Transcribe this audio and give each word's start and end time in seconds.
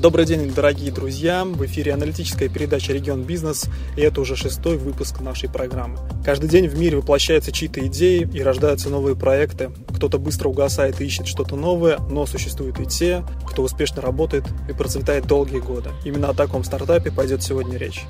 Добрый 0.00 0.26
день, 0.26 0.48
дорогие 0.54 0.92
друзья! 0.92 1.44
В 1.44 1.66
эфире 1.66 1.92
аналитическая 1.92 2.48
передача 2.48 2.92
«Регион 2.92 3.24
Бизнес» 3.24 3.66
и 3.96 4.00
это 4.00 4.20
уже 4.20 4.36
шестой 4.36 4.76
выпуск 4.76 5.20
нашей 5.20 5.48
программы. 5.48 5.98
Каждый 6.24 6.48
день 6.48 6.68
в 6.68 6.78
мире 6.78 6.98
воплощаются 6.98 7.50
чьи-то 7.50 7.84
идеи 7.88 8.28
и 8.32 8.40
рождаются 8.40 8.90
новые 8.90 9.16
проекты. 9.16 9.72
Кто-то 9.92 10.18
быстро 10.18 10.50
угасает 10.50 11.00
и 11.00 11.04
ищет 11.04 11.26
что-то 11.26 11.56
новое, 11.56 11.98
но 12.08 12.26
существуют 12.26 12.78
и 12.78 12.86
те, 12.86 13.24
кто 13.44 13.64
успешно 13.64 14.00
работает 14.00 14.44
и 14.68 14.72
процветает 14.72 15.26
долгие 15.26 15.58
годы. 15.58 15.90
Именно 16.04 16.28
о 16.28 16.34
таком 16.34 16.62
стартапе 16.62 17.10
пойдет 17.10 17.42
сегодня 17.42 17.76
речь. 17.76 18.04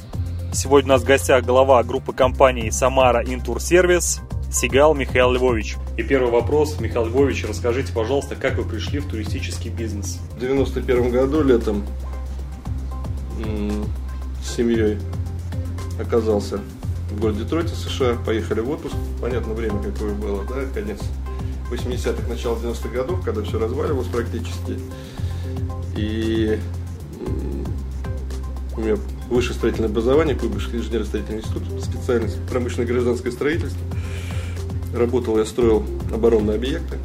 Сегодня 0.53 0.91
у 0.91 0.93
нас 0.93 1.03
в 1.03 1.07
гостях 1.07 1.43
глава 1.47 1.83
группы 1.85 2.13
компаний 2.13 2.71
«Самара 2.71 3.25
Интур 3.25 3.63
Сервис» 3.63 4.21
Сигал 4.51 4.95
Михаил 4.95 5.33
Львович. 5.33 5.77
И 5.97 6.03
первый 6.03 6.31
вопрос, 6.33 6.81
Михаил 6.81 7.07
Львович, 7.07 7.45
расскажите, 7.47 7.93
пожалуйста, 7.93 8.35
как 8.35 8.57
вы 8.57 8.65
пришли 8.65 8.99
в 8.99 9.07
туристический 9.07 9.71
бизнес? 9.71 10.19
В 10.37 10.41
91 10.41 11.11
году 11.11 11.43
летом 11.43 11.85
с 14.43 14.57
семьей 14.57 14.99
оказался 16.01 16.61
в 17.11 17.21
городе 17.21 17.45
Детройте, 17.45 17.75
США, 17.75 18.17
поехали 18.25 18.61
в 18.61 18.71
отпуск. 18.71 18.95
Понятно, 19.21 19.53
время 19.53 19.83
какое 19.83 20.15
было, 20.15 20.45
да, 20.45 20.65
конец 20.73 20.99
80-х, 21.71 22.27
начало 22.29 22.57
90-х 22.57 22.89
годов, 22.89 23.23
когда 23.25 23.43
все 23.43 23.59
разваливалось 23.59 24.09
практически. 24.09 24.79
И 25.97 26.59
у 28.77 28.81
меня 28.81 28.97
высшее 29.29 29.55
строительное 29.55 29.91
образование, 29.91 30.35
Куйбышевский 30.35 30.79
инженерно-строительный 30.79 31.41
институт, 31.41 31.65
специальность 31.83 32.39
промышленное 32.49 32.87
гражданское 32.87 33.33
строительство. 33.33 33.81
Работал 34.95 35.39
я, 35.39 35.45
строил 35.45 35.85
оборонные 36.13 36.57
объекты. 36.57 36.99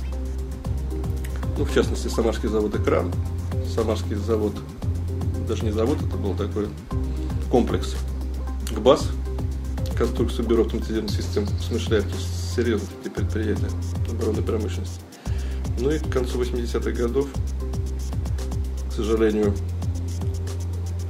Ну, 1.58 1.66
в 1.66 1.74
частности, 1.74 2.08
Самарский 2.08 2.50
завод 2.50 2.76
«Экран», 2.76 3.12
Самарский 3.76 4.16
завод, 4.16 4.54
даже 5.48 5.66
не 5.66 5.72
завод, 5.72 5.98
это 6.00 6.18
был 6.18 6.36
такой 6.36 6.68
комплекс 7.52 7.96
ГБАС, 8.72 9.10
конструкцию 9.98 10.48
бюро 10.48 10.63
автоматизированных 10.63 11.16
систем 11.16 11.48
смышляет, 11.60 12.05
серьезные 12.55 12.90
такие 12.98 13.12
предприятия 13.12 13.70
оборонной 14.10 14.44
промышленности. 14.44 15.00
Ну 15.79 15.91
и 15.91 16.00
к 16.00 16.10
концу 16.10 16.41
80-х 16.41 16.91
годов, 16.91 17.27
к 18.90 18.94
сожалению, 18.94 19.54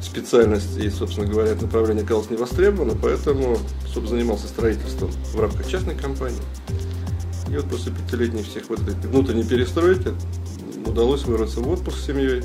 специальность 0.02 0.78
и, 0.78 0.90
собственно 0.90 1.28
говоря, 1.28 1.56
направление 1.56 2.04
оказалось 2.04 2.30
не 2.30 2.38
востребовано, 2.38 2.94
поэтому, 3.02 3.58
собственно, 3.86 4.10
занимался 4.10 4.48
строительством 4.48 5.12
в 5.34 5.40
рамках 5.40 5.68
частной 5.68 5.96
компании. 5.96 6.42
И 7.54 7.56
вот 7.56 7.70
после 7.70 7.92
пятилетней 7.92 8.42
всех 8.42 8.68
вот 8.70 8.80
этих 8.82 9.06
внутренней 9.06 9.44
перестройки 9.44 10.12
удалось 10.88 11.24
вырваться 11.24 11.60
в 11.60 11.70
отпуск 11.70 12.00
с 12.00 12.06
семьей, 12.08 12.42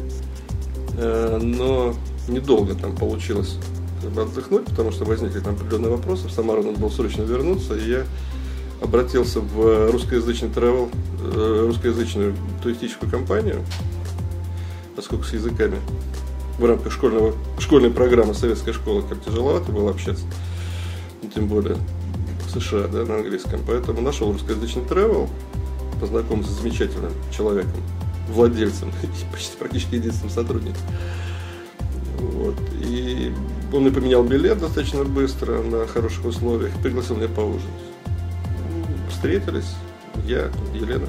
э, 0.99 1.39
но 1.41 1.95
недолго 2.29 2.75
там 2.75 2.95
получилось 2.95 3.57
отдохнуть, 4.05 4.67
потому 4.67 4.93
что 4.93 5.07
возникли 5.07 5.41
там 5.41 5.55
определенные 5.55 5.93
вопросы. 5.93 6.29
В 6.29 6.31
Самару 6.31 6.63
надо 6.63 6.79
было 6.79 6.91
срочно 6.91 7.23
вернуться, 7.23 7.75
и 7.75 7.89
я 7.91 8.05
обратился 8.83 9.41
в 9.41 9.91
русскоязычный 9.91 10.51
travel, 10.51 10.91
э, 11.23 11.65
русскоязычную 11.67 12.37
туристическую 12.63 13.11
компанию, 13.11 13.65
поскольку 14.95 15.25
с 15.25 15.33
языками 15.33 15.79
в 16.59 16.67
рамках 16.67 16.93
школьного, 16.93 17.33
школьной 17.59 17.91
программы 17.91 18.35
советской 18.35 18.75
школы 18.75 19.03
как 19.09 19.25
тяжеловато 19.25 19.73
было 19.73 19.91
общаться, 19.91 20.27
тем 21.35 21.49
более 21.49 21.79
США, 22.49 22.89
да, 22.89 23.05
на 23.05 23.17
английском. 23.17 23.61
Поэтому 23.67 24.01
нашел 24.01 24.33
русскоязычный 24.33 24.83
travel, 24.83 25.29
познакомился 26.01 26.53
с 26.53 26.61
замечательным 26.61 27.13
человеком, 27.31 27.81
владельцем, 28.29 28.93
почти 29.33 29.57
практически 29.57 29.97
единственным 29.97 30.31
сотрудником. 30.31 30.83
Вот. 32.19 32.57
И 32.83 33.33
он 33.73 33.83
мне 33.83 33.91
поменял 33.91 34.25
билет 34.25 34.59
достаточно 34.59 35.05
быстро 35.05 35.63
на 35.63 35.87
хороших 35.87 36.25
условиях, 36.25 36.73
пригласил 36.83 37.17
меня 37.17 37.29
поужинать. 37.29 37.69
Встретились, 39.11 39.75
я, 40.25 40.51
Елена, 40.75 41.07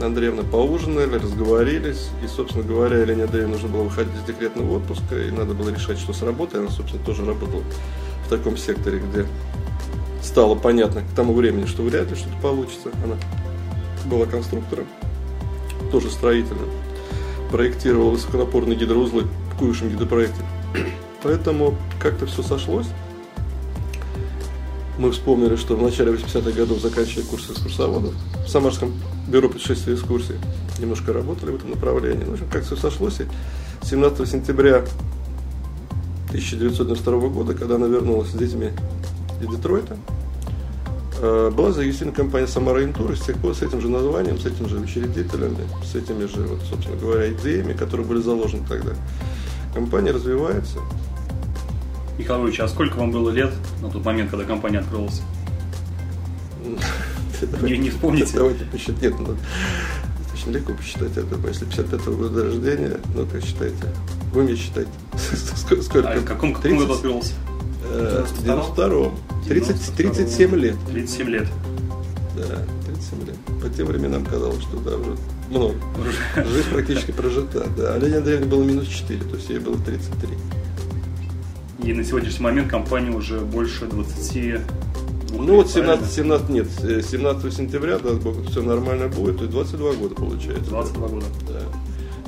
Андреевна 0.00 0.42
поужинали, 0.42 1.14
разговорились. 1.14 2.10
И, 2.22 2.26
собственно 2.26 2.64
говоря, 2.64 2.98
Елене 2.98 3.24
Андреевне 3.24 3.54
нужно 3.54 3.68
было 3.68 3.82
выходить 3.82 4.14
из 4.14 4.24
декретного 4.24 4.76
отпуска, 4.76 5.18
и 5.18 5.30
надо 5.30 5.54
было 5.54 5.70
решать, 5.70 5.98
что 5.98 6.12
с 6.12 6.22
работой. 6.22 6.60
Она, 6.60 6.70
собственно, 6.70 7.02
тоже 7.04 7.24
работала 7.24 7.62
в 8.26 8.28
таком 8.28 8.56
секторе, 8.56 8.98
где 8.98 9.26
стало 10.22 10.54
понятно 10.54 11.02
к 11.02 11.14
тому 11.14 11.34
времени, 11.34 11.66
что 11.66 11.82
вряд 11.82 12.10
ли 12.10 12.16
что-то 12.16 12.36
получится. 12.42 12.90
Она 13.04 13.16
была 14.06 14.26
конструктором, 14.26 14.86
тоже 15.90 16.10
строительным. 16.10 16.68
Проектировала 17.50 18.10
высоконапорные 18.10 18.76
гидроузлы 18.76 19.24
в 19.52 19.58
Куевшем 19.58 19.90
гидропроекте. 19.90 20.42
Поэтому 21.22 21.76
как-то 22.00 22.26
все 22.26 22.42
сошлось. 22.42 22.86
Мы 24.98 25.10
вспомнили, 25.12 25.56
что 25.56 25.76
в 25.76 25.82
начале 25.82 26.12
80-х 26.12 26.52
годов 26.52 26.80
заканчивали 26.80 27.26
курсы 27.26 27.52
экскурсоводов 27.52 28.14
в 28.46 28.48
Самарском 28.48 28.94
бюро 29.28 29.48
путешествий 29.48 29.92
и 29.92 29.96
экскурсий. 29.96 30.36
Немножко 30.78 31.12
работали 31.12 31.50
в 31.50 31.56
этом 31.56 31.70
направлении. 31.70 32.24
В 32.24 32.32
общем, 32.32 32.46
как 32.50 32.64
все 32.64 32.76
сошлось. 32.76 33.20
И 33.20 33.26
17 33.86 34.28
сентября 34.28 34.84
1992 36.28 37.28
года, 37.28 37.54
когда 37.54 37.74
она 37.74 37.86
вернулась 37.86 38.30
с 38.30 38.34
детьми 38.34 38.70
из 39.40 39.48
Детройта, 39.48 39.96
э, 41.20 41.50
была 41.54 41.72
зарегистрирована 41.72 42.16
компания 42.16 42.46
Самара 42.46 42.84
Интур, 42.84 43.12
и 43.12 43.16
с 43.16 43.20
тех 43.20 43.36
пор 43.38 43.54
с 43.54 43.62
этим 43.62 43.80
же 43.80 43.88
названием, 43.88 44.38
с 44.38 44.46
этим 44.46 44.68
же 44.68 44.78
учредителями, 44.78 45.66
с 45.84 45.94
этими 45.94 46.26
же, 46.26 46.42
вот, 46.42 46.62
собственно 46.62 46.96
говоря, 46.96 47.32
идеями, 47.32 47.72
которые 47.72 48.06
были 48.06 48.20
заложены 48.20 48.64
тогда. 48.68 48.92
Компания 49.74 50.10
развивается, 50.10 50.78
Михаил 52.18 52.46
Ильич, 52.46 52.60
а 52.60 52.68
сколько 52.68 52.96
вам 52.96 53.10
было 53.10 53.30
лет 53.30 53.52
на 53.82 53.90
тот 53.90 54.04
момент, 54.04 54.30
когда 54.30 54.44
компания 54.44 54.78
открылась? 54.78 55.22
Не, 57.62 57.76
не 57.76 57.90
вспомните? 57.90 58.32
Давайте 58.34 58.64
посчитать. 58.64 59.02
Нет, 59.02 59.14
ну, 59.18 59.36
достаточно 60.18 60.50
легко 60.50 60.72
посчитать 60.72 61.16
это. 61.16 61.48
Если 61.48 61.66
55-го 61.66 62.16
года 62.16 62.44
рождения, 62.44 62.98
ну 63.14 63.26
как 63.26 63.44
считаете? 63.44 63.76
Вы 64.32 64.44
мне 64.44 64.56
считайте. 64.56 64.90
Сколько? 65.82 66.10
А 66.10 66.18
в 66.18 66.24
каком, 66.24 66.54
каком 66.54 66.78
году 66.78 66.94
открылся? 66.94 67.34
Э, 67.90 68.24
в 68.24 68.44
92-м. 68.44 69.12
30, 69.46 69.96
37 69.96 70.54
лет. 70.56 70.76
37 70.90 71.28
лет. 71.28 71.46
Да, 72.36 72.64
37 72.86 73.26
лет. 73.26 73.36
По 73.62 73.68
тем 73.68 73.86
временам 73.86 74.24
казалось, 74.24 74.62
что 74.62 74.78
да, 74.78 74.96
уже 74.96 75.16
много. 75.50 75.74
Жизнь 76.36 76.70
практически 76.70 77.12
прожита. 77.12 77.66
Да. 77.76 77.94
А 77.94 77.98
Лене 77.98 78.18
Андреевне 78.18 78.46
было 78.46 78.62
минус 78.62 78.88
4, 78.88 79.20
то 79.20 79.36
есть 79.36 79.48
ей 79.48 79.58
было 79.58 79.76
33. 79.78 80.30
И 81.84 81.92
на 81.92 82.04
сегодняшний 82.04 82.42
момент 82.42 82.70
компания 82.70 83.10
уже 83.10 83.40
больше 83.40 83.86
20 83.86 84.60
ну 85.32 85.56
вот 85.56 85.68
17, 85.68 86.10
17, 86.10 86.48
нет, 86.48 86.66
17 86.78 87.52
сентября, 87.52 87.98
да, 87.98 88.10
все 88.48 88.62
нормально 88.62 89.08
будет, 89.08 89.36
то 89.36 89.42
есть 89.42 89.52
22 89.52 89.92
года 89.94 90.14
получается. 90.14 90.70
22 90.70 91.08
года. 91.08 91.26
Да. 91.48 91.60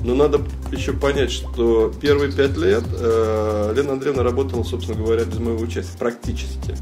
Но 0.04 0.14
надо 0.14 0.40
еще 0.70 0.92
понять, 0.92 1.30
что 1.30 1.92
первые 2.00 2.32
пять 2.32 2.56
лет 2.56 2.84
э, 2.92 3.72
Лена 3.74 3.92
Андреевна 3.92 4.22
работала, 4.22 4.62
собственно 4.62 4.98
говоря, 4.98 5.24
без 5.24 5.38
моего 5.38 5.60
участия, 5.60 5.98
практически. 5.98 6.76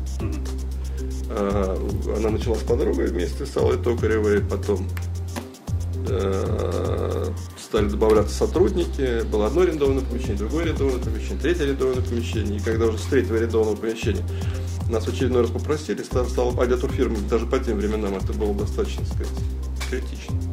Э, 1.31 1.77
она 2.17 2.31
начала 2.31 2.57
с 2.57 2.63
подругой 2.63 3.07
вместе 3.07 3.47
с 3.47 3.57
Аллой 3.57 3.79
Токаревой, 3.79 4.41
потом 4.41 4.87
э, 6.09 7.27
стали 7.59 7.89
добавляться 7.89 8.35
сотрудники, 8.35 9.25
было 9.25 9.47
одно 9.47 9.63
арендованное 9.63 10.05
помещение, 10.05 10.37
другое 10.37 10.65
арендованное 10.65 11.03
помещение, 11.03 11.41
третье 11.41 11.65
арендованное 11.65 12.03
помещение, 12.03 12.59
и 12.59 12.63
когда 12.63 12.87
уже 12.87 12.99
с 12.99 13.03
третьего 13.03 13.39
арендованного 13.39 13.77
помещения 13.77 14.25
нас 14.91 15.05
в 15.05 15.09
очередной 15.09 15.43
раз 15.43 15.51
попросили, 15.51 16.03
стал, 16.03 16.27
стал 16.27 16.61
агентур-фирмы, 16.61 17.19
даже 17.29 17.47
по 17.47 17.59
тем 17.59 17.79
временам 17.79 18.15
это 18.15 18.33
было 18.33 18.55
достаточно, 18.55 19.05
так 19.05 19.15
сказать, 19.15 19.45
критично. 19.91 20.46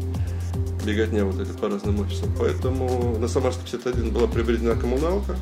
Беготня 0.85 1.25
вот 1.25 1.39
эта 1.39 1.53
по 1.53 1.69
разным 1.69 1.99
офисам. 2.01 2.29
Поэтому 2.38 3.17
на 3.17 3.27
Самарской 3.27 3.63
51 3.66 4.11
была 4.11 4.27
приобретена 4.27 4.75
коммуналка, 4.75 5.37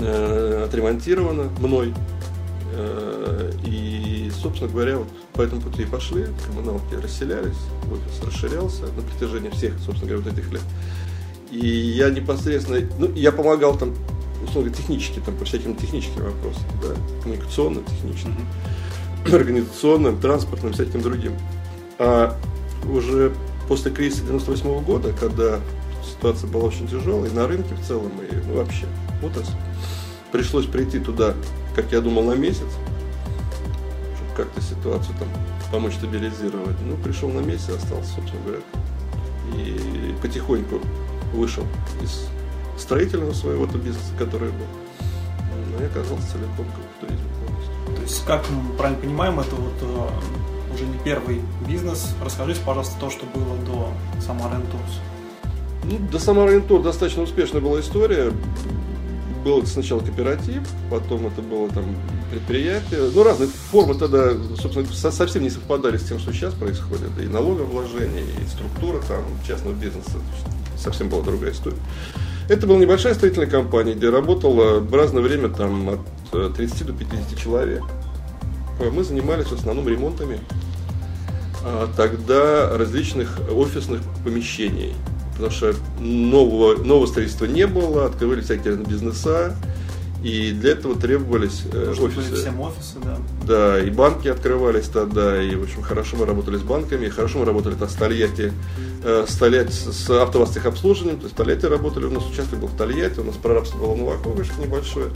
э, 0.00 0.64
отремонтирована 0.66 1.44
мной. 1.58 1.94
Э, 2.72 3.52
и, 3.64 4.30
собственно 4.40 4.70
говоря, 4.70 4.98
вот 4.98 5.08
по 5.32 5.42
этому 5.42 5.60
пути 5.60 5.82
и 5.82 5.86
пошли, 5.86 6.26
коммуналки 6.46 6.94
расселялись, 6.94 7.58
офис 7.90 8.24
расширялся 8.24 8.82
на 8.82 9.02
протяжении 9.02 9.50
всех, 9.50 9.74
собственно 9.84 10.12
говоря, 10.12 10.24
вот 10.24 10.38
этих 10.38 10.52
лет. 10.52 10.62
И 11.50 11.66
я 11.66 12.10
непосредственно, 12.10 12.86
ну, 12.98 13.12
я 13.14 13.32
помогал 13.32 13.76
там, 13.76 13.94
условно 14.44 14.70
технически, 14.70 15.20
там, 15.24 15.36
по 15.36 15.44
всяким 15.44 15.74
техническим 15.74 16.22
вопросам, 16.22 16.62
да, 16.80 16.94
коммуникационным, 17.22 17.84
техническим, 17.84 18.36
mm-hmm. 19.24 19.34
организационным, 19.34 20.20
транспортным, 20.20 20.72
всяким 20.72 21.02
другим. 21.02 21.32
А 21.98 22.36
уже 22.88 23.32
после 23.70 23.92
кризиса 23.92 24.24
98 24.24 24.66
-го 24.66 24.84
года, 24.84 25.12
когда 25.12 25.60
ситуация 26.04 26.50
была 26.50 26.64
очень 26.64 26.88
тяжелая, 26.88 27.30
и 27.30 27.32
на 27.32 27.46
рынке 27.46 27.72
в 27.76 27.86
целом, 27.86 28.10
и 28.20 28.34
ну, 28.48 28.56
вообще, 28.56 28.86
отрасль, 29.22 29.52
пришлось 30.32 30.66
прийти 30.66 30.98
туда, 30.98 31.34
как 31.76 31.92
я 31.92 32.00
думал, 32.00 32.24
на 32.24 32.34
месяц, 32.34 32.66
как-то 34.36 34.60
ситуацию 34.60 35.14
там 35.20 35.28
помочь 35.70 35.94
стабилизировать. 35.94 36.74
Ну, 36.84 36.96
пришел 36.96 37.28
на 37.28 37.38
месяц, 37.42 37.68
остался, 37.68 38.10
собственно 38.14 38.42
говоря. 38.42 38.60
И 39.54 40.16
потихоньку 40.20 40.80
вышел 41.32 41.64
из 42.02 42.26
строительного 42.76 43.34
своего 43.34 43.66
бизнеса, 43.66 44.12
который 44.18 44.48
был. 44.48 44.66
Но 45.76 45.80
я 45.80 45.86
оказался 45.86 46.32
целиком 46.32 46.66
в 46.66 47.00
туризме 47.00 47.24
полностью. 47.46 47.94
То 47.94 48.02
есть, 48.02 48.24
как 48.24 48.44
мы 48.50 48.72
правильно 48.76 49.00
понимаем, 49.00 49.38
это 49.38 49.54
вот 49.54 49.74
э, 49.80 50.08
уже 50.80 50.90
не 50.90 50.98
первый 50.98 51.40
бизнес. 51.68 52.14
Расскажите, 52.24 52.60
пожалуйста, 52.64 52.94
то, 52.98 53.10
что 53.10 53.26
было 53.26 53.56
до 53.66 53.88
Самара 54.20 54.54
Tours. 54.54 55.84
Ну, 55.84 55.98
до 56.10 56.18
Самара 56.18 56.50
Tour 56.52 56.82
достаточно 56.82 57.22
успешная 57.22 57.60
была 57.60 57.80
история. 57.80 58.32
Был 59.44 59.64
сначала 59.66 60.00
кооператив, 60.00 60.68
потом 60.90 61.26
это 61.26 61.40
было 61.40 61.68
там 61.70 61.84
предприятие. 62.30 63.10
Ну, 63.14 63.22
разные 63.22 63.48
формы 63.48 63.94
тогда, 63.94 64.32
собственно, 64.60 64.86
совсем 64.86 65.42
не 65.42 65.50
совпадали 65.50 65.96
с 65.96 66.04
тем, 66.04 66.18
что 66.18 66.32
сейчас 66.32 66.52
происходит. 66.52 67.10
И 67.22 67.26
налогообложение, 67.26 68.22
и 68.22 68.48
структура 68.48 69.00
там 69.08 69.24
частного 69.46 69.74
бизнеса. 69.74 70.18
Совсем 70.76 71.08
была 71.08 71.22
другая 71.22 71.52
история. 71.52 71.78
Это 72.48 72.66
была 72.66 72.78
небольшая 72.78 73.14
строительная 73.14 73.48
компания, 73.48 73.94
где 73.94 74.10
работало 74.10 74.80
в 74.80 74.94
разное 74.94 75.22
время 75.22 75.48
там, 75.48 75.88
от 76.32 76.56
30 76.56 76.82
э, 76.82 76.84
до 76.84 76.92
50 76.92 77.38
человек. 77.38 77.82
Мы 78.92 79.04
занимались 79.04 79.46
в 79.46 79.52
основном 79.52 79.88
ремонтами 79.88 80.40
тогда 81.96 82.76
различных 82.76 83.38
офисных 83.50 84.00
помещений. 84.24 84.94
Потому 85.32 85.50
что 85.50 85.74
нового, 86.00 86.82
нового 86.82 87.06
строительства 87.06 87.46
не 87.46 87.66
было, 87.66 88.06
открывали 88.06 88.42
всякие 88.42 88.76
бизнеса, 88.76 89.56
и 90.22 90.52
для 90.52 90.72
этого 90.72 90.96
требовались 90.96 91.62
э, 91.72 91.86
Нужно 91.88 92.06
офисы. 92.06 92.34
всем 92.34 92.60
офисы, 92.60 92.96
да. 93.02 93.16
Да, 93.46 93.80
и 93.80 93.88
банки 93.88 94.28
открывались 94.28 94.88
тогда, 94.88 95.42
и, 95.42 95.54
в 95.54 95.62
общем, 95.62 95.80
хорошо 95.80 96.18
мы 96.18 96.26
работали 96.26 96.58
с 96.58 96.62
банками, 96.62 97.08
хорошо 97.08 97.38
мы 97.38 97.46
работали 97.46 97.74
там, 97.74 97.88
с 97.88 97.94
Тольятти, 97.94 98.52
э, 99.02 99.24
с, 99.26 99.34
Тольятти, 99.36 99.72
с 99.72 100.10
автовазтехобслуживанием, 100.10 101.16
то 101.16 101.24
есть 101.24 101.34
в 101.34 101.38
Тольятти 101.38 101.64
работали, 101.64 102.04
у 102.04 102.10
нас 102.10 102.26
участок 102.26 102.58
был 102.58 102.68
в 102.68 102.76
Тольятти, 102.76 103.20
у 103.20 103.24
нас 103.24 103.36
прорабство 103.36 103.78
было 103.78 103.94
в 103.94 103.98
Новоковышке 103.98 104.60
небольшое. 104.60 105.06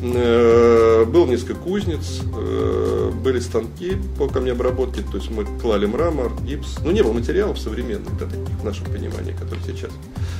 Э, 0.00 1.04
был 1.04 1.26
несколько 1.26 1.54
кузнец, 1.54 2.20
э, 2.32 3.10
были 3.22 3.40
станки 3.40 3.96
по 4.16 4.28
камнеобработке, 4.28 5.02
то 5.02 5.16
есть 5.16 5.30
мы 5.30 5.44
клали 5.60 5.86
мрамор, 5.86 6.32
гипс. 6.42 6.78
Ну, 6.84 6.92
не 6.92 7.02
было 7.02 7.12
материалов 7.12 7.58
современных, 7.58 8.16
да, 8.16 8.26
таких 8.26 8.60
в 8.60 8.64
нашем 8.64 8.86
понимании, 8.86 9.32
которые 9.32 9.64
сейчас. 9.66 9.90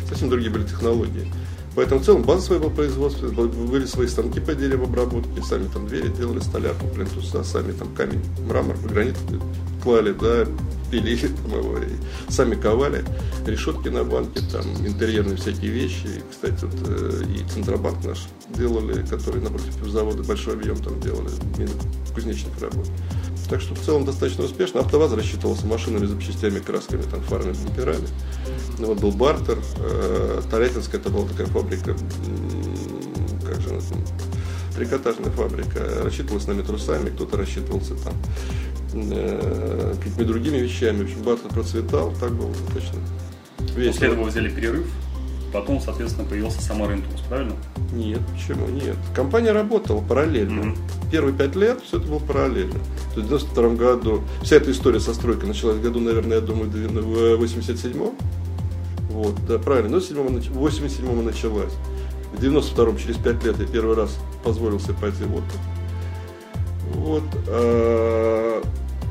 Совсем 0.08 0.28
другие 0.28 0.50
были 0.50 0.62
технологии. 0.62 1.26
Поэтому 1.74 2.00
в 2.00 2.04
целом 2.04 2.22
база 2.22 2.42
своего 2.42 2.70
производства, 2.70 3.28
были 3.28 3.86
свои 3.86 4.08
станки 4.08 4.40
по 4.40 4.54
деревообработке, 4.54 5.42
сами 5.42 5.68
там 5.68 5.86
двери 5.86 6.08
делали, 6.08 6.40
столярку, 6.40 6.86
плинтуса, 6.88 7.44
сами 7.44 7.72
там 7.72 7.94
камень, 7.94 8.22
мрамор, 8.46 8.76
гранит 8.78 9.16
клали, 9.82 10.12
да, 10.12 10.46
пилили 10.90 11.28
там 11.42 11.58
его, 11.58 11.78
и 11.78 12.30
сами 12.30 12.54
ковали, 12.54 13.04
решетки 13.46 13.88
на 13.88 14.04
банке, 14.04 14.40
там 14.52 14.64
интерьерные 14.86 15.36
всякие 15.36 15.70
вещи. 15.70 16.06
И, 16.06 16.22
кстати, 16.30 16.64
вот, 16.64 16.74
э, 16.88 17.22
и 17.34 17.48
Центробанк 17.48 18.04
наш 18.04 18.26
делали, 18.54 19.04
который 19.06 19.40
напротив 19.40 19.74
завода 19.86 20.22
большой 20.22 20.54
объем 20.54 20.76
там 20.76 21.00
делали, 21.00 21.30
кузнечных 22.14 22.60
работ. 22.60 22.86
Так 23.48 23.62
что 23.62 23.74
в 23.74 23.80
целом 23.80 24.04
достаточно 24.04 24.44
успешно. 24.44 24.80
АвтоВАЗ 24.80 25.12
рассчитывался 25.14 25.66
машинами, 25.66 26.04
запчастями, 26.04 26.58
красками, 26.58 27.02
там, 27.02 27.20
фарами, 27.22 27.54
бамперами. 27.64 28.06
Ну, 28.78 28.86
вот 28.86 29.00
был 29.00 29.10
бартер. 29.10 29.58
Э, 29.78 30.40
Тарятинская 30.50 31.00
это 31.00 31.10
была 31.10 31.26
такая 31.26 31.46
фабрика, 31.46 31.96
как 33.44 33.60
же 33.60 33.70
она 33.70 33.80
там, 33.80 34.04
трикотажная 34.76 35.30
фабрика. 35.30 35.80
Рассчитывалась 36.04 36.46
нами 36.46 36.62
трусами, 36.62 37.10
кто-то 37.10 37.36
рассчитывался 37.36 37.94
там 37.96 38.14
э, 38.94 39.94
какими-то 39.98 40.24
другими 40.24 40.58
вещами. 40.58 40.98
В 40.98 41.04
общем, 41.04 41.22
бартер 41.22 41.50
процветал, 41.50 42.12
так 42.20 42.32
было 42.32 42.50
достаточно 42.50 42.98
весело. 43.74 43.92
После 43.92 44.08
этого 44.08 44.24
взяли 44.24 44.48
перерыв, 44.48 44.86
потом, 45.52 45.80
соответственно, 45.80 46.28
появился 46.28 46.62
Самара 46.62 46.94
Интус, 46.94 47.20
правильно? 47.28 47.56
Нет, 47.92 48.20
почему? 48.32 48.68
Нет. 48.68 48.96
Компания 49.14 49.52
работала 49.52 50.00
параллельно. 50.00 50.60
Mm-hmm. 50.60 51.10
Первые 51.10 51.34
пять 51.34 51.56
лет 51.56 51.80
все 51.82 51.98
это 51.98 52.06
было 52.06 52.18
параллельно. 52.18 52.78
То 53.14 53.20
есть 53.20 53.26
в 53.26 53.28
92 53.28 53.68
году, 53.70 54.22
вся 54.42 54.56
эта 54.56 54.70
история 54.70 55.00
со 55.00 55.14
стройкой 55.14 55.48
началась 55.48 55.76
в 55.76 55.82
году, 55.82 56.00
наверное, 56.00 56.36
я 56.36 56.40
думаю, 56.40 56.70
в 56.70 57.42
87-м. 57.42 58.12
Вот, 59.18 59.34
да, 59.48 59.58
правильно, 59.58 59.98
в 59.98 60.00
87-м 60.00 61.24
началась. 61.24 61.72
В 62.32 62.40
92-м, 62.40 62.96
через 62.98 63.16
пять 63.16 63.42
лет, 63.42 63.58
я 63.58 63.66
первый 63.66 63.96
раз 63.96 64.16
позволил 64.44 64.78
себе 64.78 64.94
пойти 64.94 65.24
в 65.24 65.34
отпуск. 65.34 65.58
Вот. 66.94 67.24
А, 67.48 68.62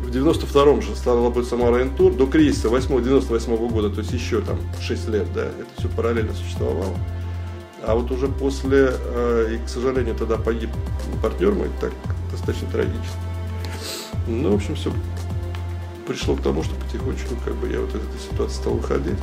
в 0.01 0.09
92-м 0.09 0.81
же 0.81 0.95
стала 0.95 1.25
работать 1.25 1.50
Самара 1.50 1.81
Энтур. 1.81 2.13
До 2.13 2.25
кризиса 2.25 2.69
98 2.69 3.54
-го 3.54 3.69
года, 3.69 3.89
то 3.89 4.00
есть 4.00 4.13
еще 4.13 4.39
там 4.39 4.57
6 4.80 5.09
лет, 5.09 5.27
да, 5.36 5.42
это 5.42 5.68
все 5.77 5.89
параллельно 5.89 6.33
существовало. 6.33 6.95
А 7.86 7.94
вот 7.94 8.09
уже 8.09 8.30
после, 8.30 8.94
э, 8.94 9.56
и, 9.56 9.65
к 9.65 9.68
сожалению, 9.68 10.15
тогда 10.15 10.38
погиб 10.38 10.69
партнер 11.21 11.51
мой, 11.51 11.68
так 11.81 11.92
достаточно 12.31 12.69
трагически. 12.69 13.19
Ну, 14.25 14.54
в 14.54 14.56
общем, 14.56 14.75
все 14.75 14.89
пришло 16.07 16.38
к 16.38 16.42
тому, 16.42 16.63
что 16.63 16.75
потихонечку 16.75 17.36
как 17.44 17.56
бы 17.56 17.68
я 17.68 17.81
вот 17.81 17.89
из 17.89 17.95
этой 17.95 18.19
ситуации 18.31 18.56
стал 18.56 18.74
выходить. 18.75 19.19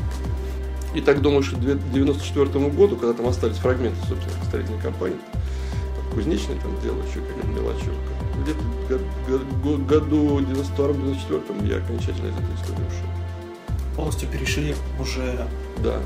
И 0.94 1.00
так 1.00 1.20
думаю, 1.20 1.42
что 1.42 1.56
к 1.56 1.58
1994 1.58 2.68
году, 2.70 2.96
когда 2.96 3.12
там 3.14 3.26
остались 3.26 3.56
фрагменты, 3.56 3.98
собственно, 4.08 4.44
строительной 4.46 4.80
компании, 4.80 5.16
кузнечные 6.14 6.58
там 6.60 6.70
дело, 6.82 6.96
еще 7.02 7.20
какая-то 7.20 7.48
мелочевка. 7.48 8.14
Где-то 8.42 9.78
году 9.78 10.40
92-94 10.40 11.68
я 11.68 11.76
окончательно 11.78 12.28
из 12.28 12.34
этой 12.34 12.54
истории 12.54 12.86
ушел. 12.86 13.08
Полностью 13.96 14.28
перешли 14.28 14.74
уже 15.00 15.46
да. 15.82 16.00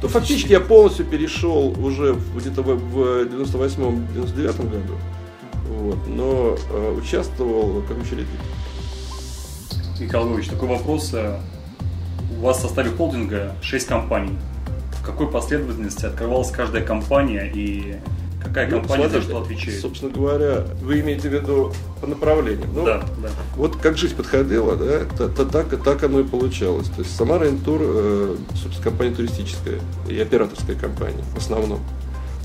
То 0.00 0.08
фактически 0.08 0.52
я 0.52 0.60
полностью 0.60 1.06
перешел 1.06 1.74
уже 1.82 2.16
где-то 2.36 2.62
в 2.62 3.22
98-99 3.22 4.70
году, 4.70 4.94
вот, 5.68 6.06
но 6.06 6.58
э, 6.70 6.98
участвовал 6.98 7.82
как 7.88 7.98
учредитель. 7.98 8.28
Михаил 9.98 10.28
Львович, 10.28 10.48
такой 10.48 10.68
вопрос. 10.68 11.14
У 12.44 12.46
вас 12.46 12.58
в 12.58 12.60
составе 12.60 12.90
холдинга 12.90 13.54
6 13.62 13.86
компаний. 13.86 14.36
В 15.00 15.02
какой 15.02 15.30
последовательности 15.30 16.04
открывалась 16.04 16.50
каждая 16.50 16.84
компания 16.84 17.50
и 17.50 17.96
Какая 18.38 18.68
ну, 18.68 18.80
компания 18.80 19.04
смотрите, 19.04 19.24
за 19.24 19.30
что 19.30 19.40
отвечает? 19.40 19.80
Собственно 19.80 20.12
говоря, 20.12 20.66
вы 20.82 21.00
имеете 21.00 21.30
в 21.30 21.32
виду 21.32 21.72
по 22.02 22.06
направлениям. 22.06 22.68
Ну, 22.74 22.84
да, 22.84 22.98
да. 23.22 23.30
Вот 23.56 23.76
как 23.76 23.96
жизнь 23.96 24.14
подходила, 24.14 24.76
да, 24.76 25.06
то, 25.16 25.30
то, 25.30 25.46
так, 25.46 25.82
так 25.82 26.04
оно 26.04 26.20
и 26.20 26.24
получалось. 26.24 26.88
То 26.88 27.00
есть 27.00 27.16
сама 27.16 27.38
Рентур, 27.38 27.80
э, 27.82 28.36
собственно, 28.50 28.84
компания 28.84 29.14
туристическая 29.14 29.80
и 30.06 30.20
операторская 30.20 30.76
компания 30.76 31.24
в 31.34 31.38
основном. 31.38 31.80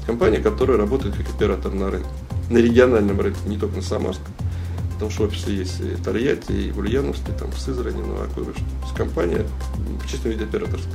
Компания, 0.05 0.37
которая 0.37 0.77
работает 0.77 1.17
как 1.17 1.27
оператор 1.27 1.73
на 1.73 1.91
рынке. 1.91 2.07
На 2.49 2.59
региональном 2.59 3.19
рынке, 3.19 3.41
не 3.47 3.57
только 3.57 3.75
на 3.75 3.81
Самарском. 3.81 4.33
Потому 4.99 5.11
что 5.11 5.23
офисы 5.23 5.51
есть 5.51 5.79
и 5.79 5.95
в 5.95 6.03
Тольятти, 6.03 6.51
и 6.51 6.71
в 6.71 6.79
Ульяновске, 6.79 7.31
там, 7.31 7.49
в 7.51 7.57
Сызрани, 7.57 8.01
ну, 8.01 8.15
а 8.15 8.27
То 8.35 8.41
есть 8.41 8.95
компания 8.97 9.45
в 10.03 10.11
чистом 10.11 10.31
виде 10.31 10.43
операторская. 10.43 10.91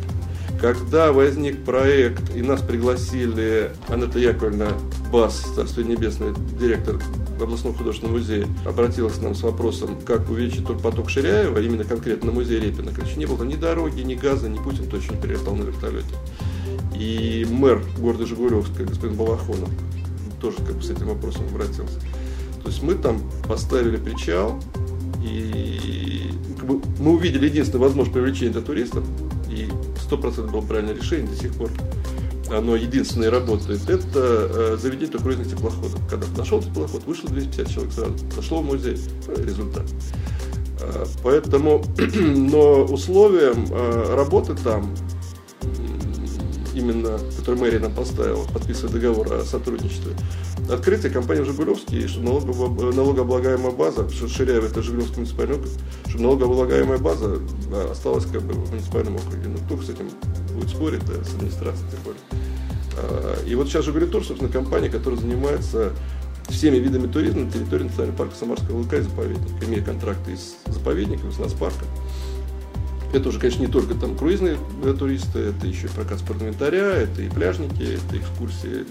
Когда 0.61 1.11
возник 1.11 1.65
проект 1.65 2.37
и 2.37 2.43
нас 2.43 2.61
пригласили, 2.61 3.71
Анетта 3.89 4.19
Яковлевна 4.19 4.69
Бас, 5.11 5.41
Царство 5.55 5.81
Небесное, 5.81 6.35
директор 6.61 7.01
областного 7.41 7.75
художественного 7.75 8.19
музея, 8.19 8.47
обратилась 8.67 9.15
к 9.15 9.23
нам 9.23 9.35
с 9.35 9.43
вопросом, 9.43 9.99
как 10.05 10.29
увеличить 10.29 10.67
поток 10.67 11.09
Ширяева, 11.09 11.59
именно 11.61 11.85
конкретно 11.85 12.31
музей 12.31 12.61
Репина. 12.61 12.93
Короче, 12.95 13.17
не 13.17 13.25
было 13.25 13.43
ни 13.45 13.57
дороги, 13.57 14.03
ни 14.03 14.17
газа, 14.17 14.51
ни 14.51 14.59
Путин 14.59 14.87
точно 14.87 15.17
перелетал 15.17 15.57
на 15.57 15.63
вертолете. 15.63 16.15
И 16.95 17.47
мэр 17.51 17.83
города 17.99 18.27
Жигулевска, 18.27 18.85
господин 18.85 19.17
Балахонов, 19.17 19.71
тоже 20.43 20.59
как 20.59 20.75
бы 20.75 20.83
с 20.83 20.91
этим 20.91 21.09
вопросом 21.09 21.47
обратился. 21.47 22.01
То 22.65 22.71
есть 22.71 22.83
мы 22.83 22.95
там 22.95 23.21
поставили 23.47 23.99
причал, 23.99 24.59
и 25.23 26.31
как 26.59 26.67
бы, 26.67 26.81
мы 26.99 27.13
увидели 27.13 27.45
единственное 27.47 27.83
возможное 27.83 28.15
привлечение 28.15 28.53
для 28.53 28.63
туристов, 28.63 29.05
и 29.51 29.69
100% 30.11 30.51
было 30.51 30.63
правильное 30.63 30.95
решение 30.95 31.29
до 31.29 31.37
сих 31.37 31.53
пор. 31.55 31.71
Оно 32.51 32.77
единственное 32.77 33.31
работает. 33.31 33.89
Это 33.89 34.11
э, 34.15 34.77
заведение 34.81 35.19
круизных 35.19 35.51
теплоходов. 35.51 35.99
Когда 36.09 36.27
нашел 36.37 36.63
теплоход, 36.63 37.05
вышло 37.05 37.29
250 37.31 37.71
человек 37.71 37.93
сразу. 37.93 38.15
Зашло 38.35 38.61
в 38.61 38.65
музей. 38.67 38.99
Э, 39.29 39.45
результат. 39.45 39.85
Э, 40.81 41.05
поэтому, 41.23 41.85
но 42.15 42.85
условием 42.85 43.67
э, 43.71 44.15
работы 44.15 44.55
там 44.55 44.95
именно, 46.75 47.19
который 47.39 47.59
мэрия 47.59 47.79
нам 47.79 47.93
поставила, 47.93 48.45
подписывая 48.45 48.93
договор 48.93 49.33
о 49.33 49.45
сотрудничестве. 49.45 50.13
Открытие 50.71 51.13
компании 51.13 51.43
в 51.43 51.47
Жигулевске, 51.47 52.09
что 52.09 52.21
налогооблагаемая 52.21 53.71
база, 53.71 54.09
Ширяево 54.09 54.67
это 54.67 54.83
Жигулевский 54.83 55.17
муниципальный 55.17 55.57
округ, 55.57 55.71
чтобы 56.09 56.25
налогооблагаемая 56.25 56.99
база 56.99 57.39
осталась 57.91 58.25
как 58.25 58.43
бы 58.43 58.55
в 58.55 58.71
муниципальном 58.71 59.17
округе. 59.17 59.49
Ну, 59.49 59.59
кто 59.59 59.83
с 59.83 59.91
этим 59.91 60.09
будет 60.55 60.71
спорить, 60.71 61.05
да, 61.05 61.23
с 61.23 61.35
администрацией 61.35 61.91
тем 61.91 62.01
более. 62.05 62.21
А, 62.97 63.45
и 63.47 63.55
вот 63.55 63.69
сейчас 63.69 63.85
Жигулитур, 63.85 64.25
собственно, 64.25 64.51
компания, 64.51 64.89
которая 64.89 65.21
занимается 65.21 65.93
всеми 66.49 66.77
видами 66.77 67.11
туризма 67.11 67.43
на 67.43 67.51
территории 67.51 67.85
национального 67.85 68.17
парка 68.17 68.35
Самарского 68.35 68.81
ЛК 68.81 68.95
и 68.95 69.01
заповедника, 69.01 69.65
имея 69.67 69.83
контракты 69.83 70.37
с 70.37 70.57
заповедником, 70.73 71.31
с 71.31 71.39
нацпарком. 71.39 71.89
Это 73.13 73.29
уже, 73.29 73.39
конечно, 73.39 73.61
не 73.61 73.69
только 73.69 73.95
там 73.95 74.17
круизные 74.17 74.57
туристы, 74.99 75.39
это 75.39 75.67
еще 75.67 75.87
и 75.87 75.91
прокат 75.91 76.19
спортинвентаря, 76.19 76.97
это 76.97 77.23
и 77.23 77.29
пляжники, 77.29 77.83
это 77.83 78.17
экскурсии 78.19 78.87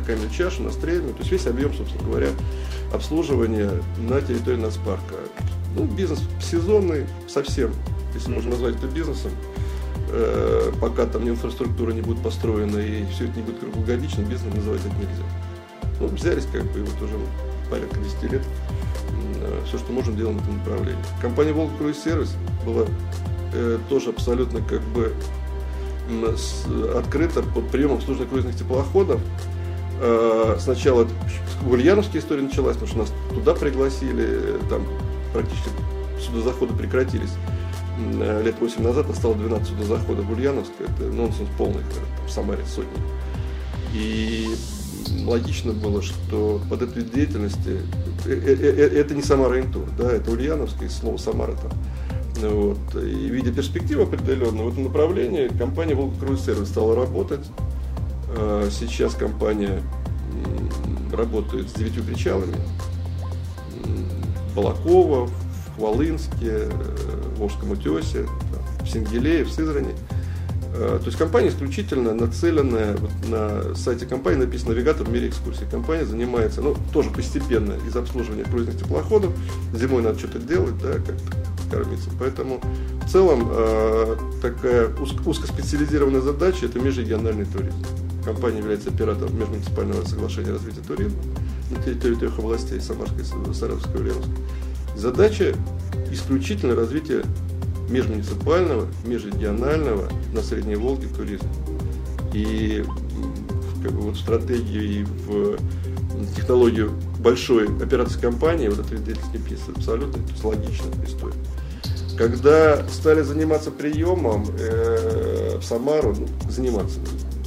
каменную 0.00 0.30
чашу, 0.30 0.62
на. 0.62 1.12
То 1.12 1.20
есть 1.20 1.30
весь 1.30 1.46
объем, 1.46 1.74
собственно 1.74 2.04
говоря, 2.04 2.28
обслуживания 2.92 3.70
на 3.98 4.20
территории 4.20 4.56
нацпарка. 4.56 5.14
Ну, 5.74 5.84
бизнес 5.84 6.20
сезонный 6.40 7.06
совсем, 7.28 7.72
если 8.14 8.30
можно 8.30 8.50
назвать 8.50 8.76
это 8.76 8.86
бизнесом. 8.86 9.32
Э, 10.08 10.72
пока 10.80 11.04
там 11.06 11.28
инфраструктура 11.28 11.92
не 11.92 12.00
будет 12.00 12.22
построена 12.22 12.78
и 12.78 13.04
все 13.06 13.24
это 13.24 13.36
не 13.36 13.42
будет 13.42 13.58
круглогодично, 13.58 14.22
бизнес 14.22 14.54
называть 14.54 14.80
это 14.80 14.94
нельзя. 14.94 15.24
Ну, 16.00 16.06
взялись 16.08 16.46
как 16.52 16.62
бы 16.72 16.84
вот 16.84 17.02
уже 17.02 17.14
порядка 17.68 17.98
10 17.98 18.32
лет 18.32 18.42
э, 19.40 19.62
все, 19.66 19.78
что 19.78 19.92
можем, 19.92 20.16
делаем 20.16 20.38
в 20.38 20.42
этом 20.42 20.58
направлении. 20.58 21.02
Компания 21.20 21.52
Волга 21.52 21.76
Круиз 21.76 22.02
Сервис 22.02 22.36
была 22.64 22.86
э, 23.52 23.78
тоже 23.88 24.10
абсолютно 24.10 24.60
как 24.60 24.80
бы 24.82 25.12
открыта 26.94 27.42
под 27.42 27.68
приемом 27.68 27.96
обслуживания 27.96 28.30
круизных 28.30 28.56
теплоходов. 28.56 29.20
Э, 30.00 30.56
сначала 30.58 31.06
в 31.62 31.70
Ульяновске 31.70 32.18
история 32.18 32.42
началась, 32.42 32.76
потому 32.76 32.88
что 32.88 32.98
нас 32.98 33.12
туда 33.34 33.54
пригласили, 33.54 34.58
там 34.68 34.86
практически 35.32 35.70
судозаходы 36.20 36.74
прекратились 36.74 37.32
э, 38.20 38.42
лет 38.42 38.56
8 38.60 38.82
назад 38.82 39.08
осталось 39.08 39.38
12 39.38 39.68
судозаходов 39.68 40.24
в 40.26 40.32
Ульяновск, 40.32 40.72
это 40.80 41.04
нонсенс 41.04 41.48
полный, 41.56 41.82
в 42.26 42.30
Самаре 42.30 42.64
сотни. 42.66 43.02
И 43.94 44.48
логично 45.24 45.72
было, 45.72 46.02
что 46.02 46.60
под 46.68 46.82
этой 46.82 47.02
деятельности, 47.02 47.80
э, 48.26 48.90
это 48.96 49.14
не 49.14 49.22
Самара 49.22 49.60
Интур, 49.60 49.84
да, 49.96 50.12
это 50.12 50.30
Ульяновск 50.30 50.82
и 50.82 50.88
слово 50.88 51.16
Самара 51.16 51.52
там. 51.52 51.72
Вот. 52.50 53.02
И 53.02 53.28
видя 53.30 53.50
перспективу 53.50 54.02
определенную 54.02 54.68
в 54.68 54.72
этом 54.72 54.84
направлении, 54.84 55.48
компания 55.48 55.94
Волга 55.94 56.18
Круиз 56.20 56.44
Сервис 56.44 56.68
стала 56.68 56.94
работать. 56.94 57.40
Сейчас 58.70 59.14
компания 59.14 59.82
работает 61.12 61.68
с 61.70 61.72
девятью 61.72 62.04
причалами. 62.04 62.56
Балакова, 64.54 65.26
в 65.26 65.76
Хвалынске, 65.76 66.30
э, 66.42 66.70
в 67.34 67.38
Волжском 67.38 67.72
утесе, 67.72 68.26
в 68.80 68.88
Сингелее, 68.88 69.44
в 69.44 69.50
Сызрани. 69.50 69.94
Э, 70.74 70.98
то 70.98 71.06
есть 71.06 71.18
компания 71.18 71.48
исключительно 71.48 72.14
нацеленная, 72.14 72.96
вот 72.96 73.10
на 73.28 73.74
сайте 73.74 74.06
компании 74.06 74.38
написано 74.38 74.72
«Навигатор 74.72 75.06
в 75.06 75.10
мире 75.10 75.28
экскурсий». 75.28 75.66
Компания 75.70 76.06
занимается, 76.06 76.62
ну, 76.62 76.74
тоже 76.92 77.10
постепенно 77.10 77.74
из 77.86 77.94
обслуживания 77.96 78.44
круизных 78.44 78.78
теплоходов. 78.78 79.32
Зимой 79.74 80.02
надо 80.02 80.18
что-то 80.18 80.38
делать, 80.38 80.78
да, 80.82 80.94
как-то 80.94 81.70
кормиться. 81.70 82.08
Поэтому 82.18 82.60
в 83.04 83.10
целом 83.10 83.48
э, 83.50 84.16
такая 84.40 84.88
узкоспециализированная 84.96 86.22
задача– 86.22 86.64
это 86.66 86.78
межрегиональный 86.80 87.44
туризм. 87.44 87.84
Компания 88.26 88.58
является 88.58 88.90
оператором 88.90 89.38
межмуниципального 89.38 90.04
соглашения 90.04 90.50
развития 90.50 90.80
туризма 90.80 91.16
на 91.70 91.80
территории 91.80 92.16
трех 92.16 92.36
областей 92.40 92.80
Самарской, 92.80 93.24
Саратовской 93.54 94.00
и 94.00 94.02
Ульяновской. 94.02 94.34
Задача 94.96 95.54
исключительно 96.10 96.74
развития 96.74 97.22
межмуниципального, 97.88 98.88
межрегионального 99.04 100.08
на 100.32 100.42
Средней 100.42 100.74
Волге 100.74 101.06
туризма. 101.16 101.48
И 102.32 102.84
как 103.84 103.92
бы, 103.92 104.00
вот 104.00 104.16
в 104.16 104.20
стратегии 104.20 105.02
и 105.02 105.04
в 105.04 105.56
технологию 106.34 106.90
большой 107.20 107.68
операции 107.80 108.20
компании 108.20 108.66
вот 108.66 108.80
эта 108.80 108.96
деятельность 108.96 109.34
не 109.34 109.72
абсолютно, 109.72 110.14
то 110.14 110.32
есть 110.32 110.44
логичная 110.44 110.92
история. 111.06 111.36
Когда 112.18 112.84
стали 112.88 113.22
заниматься 113.22 113.70
приемом 113.70 114.46
э, 114.58 115.58
в 115.60 115.64
Самару, 115.64 116.16
ну, 116.18 116.50
заниматься, 116.50 116.98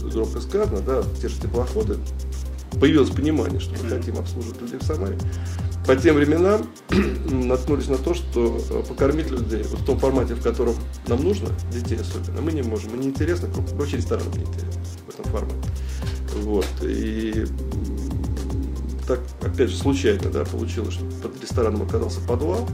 громко 0.01 0.41
сказано, 0.41 0.81
да, 0.81 1.03
те 1.21 1.29
же 1.29 1.39
теплоходы, 1.39 1.97
появилось 2.79 3.09
понимание, 3.09 3.59
что 3.59 3.71
мы 3.83 3.89
хотим 3.89 4.17
обслуживать 4.17 4.61
людей 4.61 4.79
в 4.79 4.83
Самаре. 4.83 5.17
По 5.85 5.95
тем 5.95 6.15
временам 6.15 6.67
наткнулись 7.31 7.87
на 7.87 7.97
то, 7.97 8.13
что 8.13 8.61
э, 8.69 8.83
покормить 8.87 9.31
людей 9.31 9.63
вот 9.63 9.79
в 9.79 9.85
том 9.85 9.97
формате, 9.97 10.35
в 10.35 10.43
котором 10.43 10.75
нам 11.07 11.23
нужно, 11.23 11.49
детей 11.71 11.97
особенно, 11.99 12.41
мы 12.41 12.51
не 12.51 12.61
можем. 12.61 12.91
Мы 12.91 12.97
не 12.99 13.07
интересно, 13.07 13.49
вообще 13.73 13.97
ресторанам 13.97 14.31
не 14.33 14.43
интересно 14.43 14.81
в 15.07 15.09
этом 15.09 15.25
формате. 15.31 15.69
Вот. 16.43 16.67
И 16.83 17.45
так, 19.07 19.19
опять 19.41 19.69
же, 19.69 19.77
случайно, 19.77 20.29
да, 20.29 20.45
получилось, 20.45 20.93
что 20.93 21.05
под 21.23 21.41
рестораном 21.41 21.81
оказался 21.81 22.19
подвал, 22.21 22.67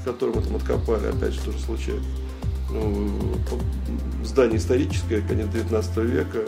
в 0.00 0.04
котором 0.04 0.36
мы 0.36 0.42
там 0.42 0.56
откопали, 0.56 1.06
опять 1.08 1.34
же, 1.34 1.40
тоже 1.40 1.58
случайно. 1.58 2.02
Ну, 2.74 3.08
здание 4.24 4.58
историческое, 4.58 5.20
конец 5.20 5.48
19 5.48 5.96
века, 5.98 6.40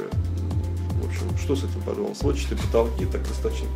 в 1.01 1.07
общем, 1.07 1.39
что 1.39 1.55
с 1.55 1.61
этим 1.61 1.81
подвалом? 1.83 2.17
Сводчатые 2.17 2.59
потолки, 2.59 3.07
так 3.07 3.23
достаточно 3.29 3.69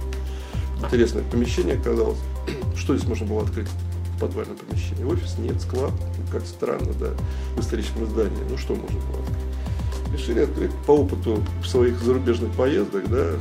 интересное 0.83 1.23
помещение 1.23 1.77
оказалось. 1.77 2.19
Что 2.77 2.97
здесь 2.97 3.09
можно 3.09 3.27
было 3.27 3.43
открыть 3.43 3.69
в 3.69 4.21
подвальном 4.21 4.57
помещении? 4.57 5.05
Офис 5.05 5.39
нет, 5.39 5.61
склад, 5.61 5.93
ну, 5.93 6.25
как 6.33 6.45
странно, 6.45 6.93
да, 6.99 7.11
в 7.55 7.61
историческом 7.61 8.07
здании. 8.07 8.43
Ну 8.49 8.59
что 8.59 8.75
можно 8.75 8.99
было 8.99 9.21
открыть? 9.21 10.19
Решили 10.21 10.41
открыть 10.41 10.73
по 10.87 10.93
опыту 10.93 11.41
своих 11.65 12.01
зарубежных 12.01 12.51
поездок, 12.57 13.09
да, 13.09 13.35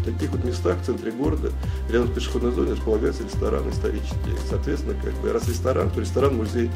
в 0.00 0.04
таких 0.04 0.30
вот 0.30 0.44
местах 0.44 0.78
в 0.78 0.84
центре 0.84 1.12
города, 1.12 1.52
рядом 1.88 2.08
с 2.08 2.12
пешеходной 2.12 2.52
зоной 2.52 2.72
располагается 2.72 3.24
ресторан 3.24 3.68
исторический. 3.70 4.34
Соответственно, 4.48 4.94
как 5.02 5.14
бы, 5.14 5.32
раз 5.32 5.48
ресторан, 5.48 5.90
то 5.90 6.00
ресторан-музей, 6.00 6.70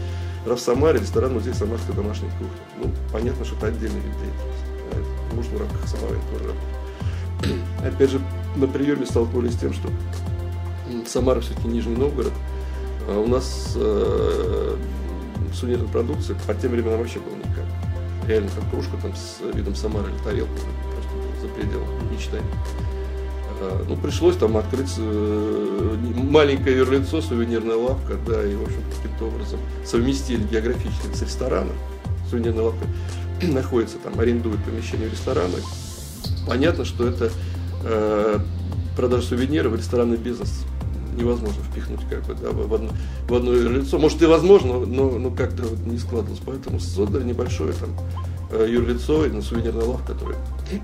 в 0.44 0.58
Самаре, 0.58 1.00
ресторан-музей 1.00 1.54
Самарской 1.54 1.94
домашней 1.94 2.28
кухни. 2.28 2.48
Ну, 2.82 2.90
понятно, 3.12 3.44
что 3.44 3.56
это 3.56 3.68
отдельный 3.68 4.00
вид 4.00 4.12
деятельности 4.12 4.74
может 5.34 5.52
в 5.52 5.58
рамках 5.58 5.88
самого 5.88 6.14
тоже 6.32 6.54
Опять 7.84 8.10
же, 8.10 8.20
на 8.56 8.66
приеме 8.66 9.04
столкнулись 9.04 9.54
с 9.54 9.58
тем, 9.58 9.72
что 9.72 9.90
Самара 11.06 11.40
все-таки 11.40 11.68
Нижний 11.68 11.96
Новгород, 11.96 12.32
а 13.08 13.18
у 13.18 13.26
нас 13.26 13.74
э, 13.76 14.76
сувенирной 15.52 15.88
продукции 15.88 16.36
по 16.46 16.54
тем 16.54 16.72
временам 16.72 16.98
вообще 16.98 17.18
было 17.18 17.34
никак. 17.36 17.64
Реально 18.26 18.48
там 18.50 18.70
кружка 18.70 18.96
там 19.02 19.12
с 19.14 19.40
видом 19.54 19.74
Самары 19.74 20.10
или 20.10 20.18
тарелка 20.22 20.52
просто 20.92 21.40
за 21.42 21.48
пределом 21.48 21.88
мечтаний. 22.10 22.46
Ну, 23.88 23.96
пришлось 23.96 24.36
там 24.36 24.56
открыть 24.56 24.92
э, 24.98 25.96
маленькое 26.16 26.78
юрлицо, 26.78 27.20
сувенирная 27.20 27.76
лавка, 27.76 28.14
да, 28.26 28.44
и, 28.44 28.54
в 28.54 28.62
общем, 28.62 28.82
каким-то 28.96 29.26
образом 29.26 29.60
совместили 29.84 30.42
географически 30.42 31.14
с 31.14 31.22
рестораном, 31.22 31.76
сувенирная 32.30 32.64
лавка 32.64 32.84
находится 33.42 33.98
там, 33.98 34.18
арендует 34.18 34.62
помещение 34.64 35.08
ресторана, 35.08 35.54
понятно, 36.46 36.84
что 36.84 37.06
это 37.06 37.30
э, 37.84 38.38
продажа 38.96 39.26
сувениров 39.26 39.72
в 39.72 39.76
ресторанный 39.76 40.16
бизнес 40.16 40.64
невозможно 41.16 41.62
впихнуть 41.62 42.00
как 42.08 42.22
бы, 42.24 42.34
да, 42.34 42.50
в, 42.50 42.74
одно, 42.74 42.90
в 43.28 43.34
одно 43.34 43.52
лицо. 43.52 43.98
Может 43.98 44.22
и 44.22 44.26
возможно, 44.26 44.80
но, 44.80 45.10
но 45.10 45.30
как-то 45.30 45.62
вот 45.62 45.78
не 45.86 45.98
складывалось. 45.98 46.40
Поэтому 46.44 46.80
создали 46.80 47.24
небольшое 47.24 47.72
там 47.72 47.90
э, 48.50 48.66
юрлицо 48.68 49.24
и 49.26 49.30
на 49.30 49.42
сувенирный 49.42 49.84
лав, 49.84 50.04
который 50.04 50.36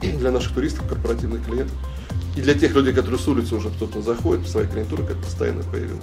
для 0.18 0.30
наших 0.30 0.54
туристов, 0.54 0.88
корпоративных 0.88 1.44
клиентов, 1.44 1.76
и 2.40 2.42
для 2.42 2.54
тех 2.54 2.74
людей, 2.74 2.94
которые 2.94 3.20
с 3.20 3.28
улицы 3.28 3.54
уже 3.54 3.68
кто-то 3.68 4.00
заходит, 4.00 4.48
своя 4.48 4.66
клиентура 4.66 5.02
как 5.02 5.18
постоянно 5.18 5.62
появилась. 5.64 6.02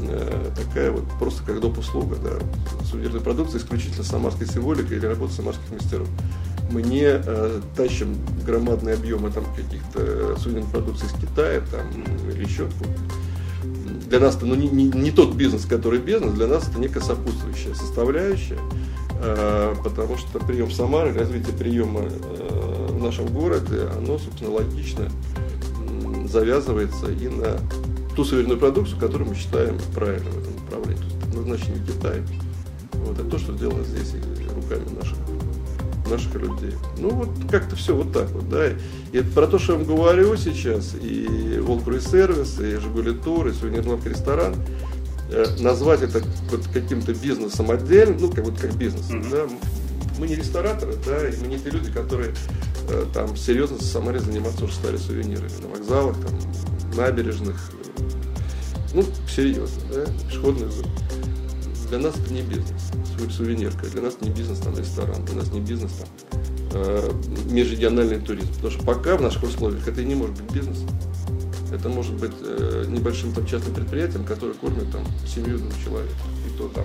Э, 0.00 0.50
такая 0.54 0.92
вот 0.92 1.04
просто 1.18 1.42
как 1.42 1.60
доп. 1.60 1.78
услуга, 1.78 2.16
да, 2.22 2.38
сувенирная 2.84 3.20
продукция 3.20 3.58
исключительно 3.58 4.04
самарской 4.04 4.46
символикой 4.46 4.98
или 4.98 5.06
работа 5.06 5.32
самарских 5.32 5.68
мастеров. 5.72 6.08
Мы 6.70 6.82
не 6.82 7.02
э, 7.04 7.60
тащим 7.76 8.16
громадные 8.44 8.94
объемы 8.94 9.32
там 9.32 9.44
каких-то 9.56 10.36
сувенирных 10.38 10.70
продукций 10.70 11.08
из 11.08 11.12
Китая 11.20 11.60
там, 11.70 11.88
или 12.30 12.44
еще 12.44 12.68
Для 14.08 14.20
нас 14.20 14.36
это 14.36 14.46
ну, 14.46 14.54
не, 14.54 14.68
не, 14.68 14.84
не 14.84 15.10
тот 15.10 15.34
бизнес, 15.34 15.64
который 15.64 15.98
бизнес, 15.98 16.32
для 16.34 16.46
нас 16.46 16.68
это 16.68 16.78
некая 16.78 17.00
сопутствующая 17.00 17.74
составляющая, 17.74 18.58
э, 19.20 19.74
потому 19.82 20.16
что 20.16 20.38
прием 20.38 20.70
Самары, 20.70 21.12
развитие 21.12 21.56
приема 21.56 22.02
э, 22.02 22.88
в 22.90 23.02
нашем 23.02 23.26
городе, 23.26 23.88
оно, 23.96 24.18
собственно, 24.18 24.52
логично 24.52 25.08
завязывается 26.28 27.10
и 27.10 27.28
на 27.28 27.58
ту 28.14 28.24
суверенную 28.24 28.58
продукцию, 28.58 28.98
которую 28.98 29.30
мы 29.30 29.34
считаем 29.34 29.78
правильным 29.94 30.32
в 30.32 30.38
этом 30.38 30.54
направлении. 30.64 31.02
То 31.02 31.06
есть 31.06 31.20
предназначение 31.20 31.86
Китая. 31.86 32.22
Вот, 32.94 33.18
это 33.18 33.28
то, 33.28 33.38
что 33.38 33.56
сделано 33.56 33.84
здесь 33.84 34.14
руками 34.54 34.84
наших 34.98 35.16
наших 36.08 36.34
людей. 36.34 36.72
Ну, 36.98 37.10
вот 37.10 37.28
как-то 37.50 37.76
все 37.76 37.94
вот 37.94 38.12
так 38.12 38.30
вот, 38.30 38.48
да. 38.48 38.68
И 38.68 38.76
это 39.12 39.28
про 39.32 39.46
то, 39.46 39.58
что 39.58 39.72
я 39.72 39.78
вам 39.78 39.88
говорю 39.88 40.36
сейчас, 40.36 40.94
и 41.00 41.58
Волкру 41.60 41.96
и 41.96 42.00
сервис, 42.00 42.58
и 42.60 42.76
Жигули 42.76 43.12
Тур, 43.12 43.48
и 43.48 43.52
сувенирный 43.52 43.98
ресторан, 44.04 44.54
э, 45.30 45.44
назвать 45.60 46.02
это 46.02 46.22
вот 46.50 46.66
каким-то 46.72 47.12
бизнесом 47.12 47.70
отдельно, 47.70 48.16
ну, 48.20 48.30
как 48.30 48.44
вот 48.44 48.58
как 48.58 48.74
бизнес, 48.76 49.10
mm-hmm. 49.10 49.30
да. 49.30 49.48
Мы 50.18 50.28
не 50.28 50.36
рестораторы, 50.36 50.94
да, 51.04 51.28
и 51.28 51.36
мы 51.36 51.46
не 51.46 51.58
те 51.58 51.70
люди, 51.70 51.90
которые 51.90 52.34
э, 52.88 53.06
там 53.12 53.36
серьезно 53.36 53.76
в 53.76 53.82
Самаре 53.82 54.20
заниматься 54.20 54.64
уже 54.64 54.74
стали 54.74 54.96
сувенирами 54.96 55.50
на 55.60 55.68
вокзалах, 55.68 56.16
там, 56.16 56.96
набережных, 56.96 57.70
ну, 58.94 59.04
серьезно, 59.28 59.82
да, 59.92 60.04
пешеходная 60.28 60.68
зона. 60.70 60.88
для 61.88 61.98
нас 61.98 62.14
это 62.16 62.32
не 62.32 62.42
бизнес, 62.42 62.92
сувенирка, 63.30 63.86
для 63.86 64.02
нас 64.02 64.16
не 64.20 64.30
бизнес 64.30 64.58
там 64.58 64.76
ресторан, 64.78 65.24
для 65.26 65.36
нас 65.36 65.52
не 65.52 65.60
бизнес 65.60 65.92
там 65.92 66.08
э, 66.72 67.10
межрегиональный 67.50 68.18
туризм. 68.18 68.52
Потому 68.54 68.70
что 68.70 68.84
пока 68.84 69.16
в 69.16 69.22
наших 69.22 69.42
условиях 69.42 69.86
это 69.86 70.00
и 70.00 70.04
не 70.04 70.14
может 70.14 70.36
быть 70.36 70.52
бизнес. 70.52 70.78
Это 71.72 71.88
может 71.88 72.14
быть 72.14 72.32
э, 72.40 72.84
небольшим 72.88 73.32
там, 73.32 73.46
частным 73.46 73.74
предприятием, 73.74 74.24
которое 74.24 74.54
кормит 74.54 74.90
там 74.92 75.04
семью 75.26 75.60
человек. 75.84 76.12
И 76.46 76.56
то 76.56 76.68
там 76.68 76.84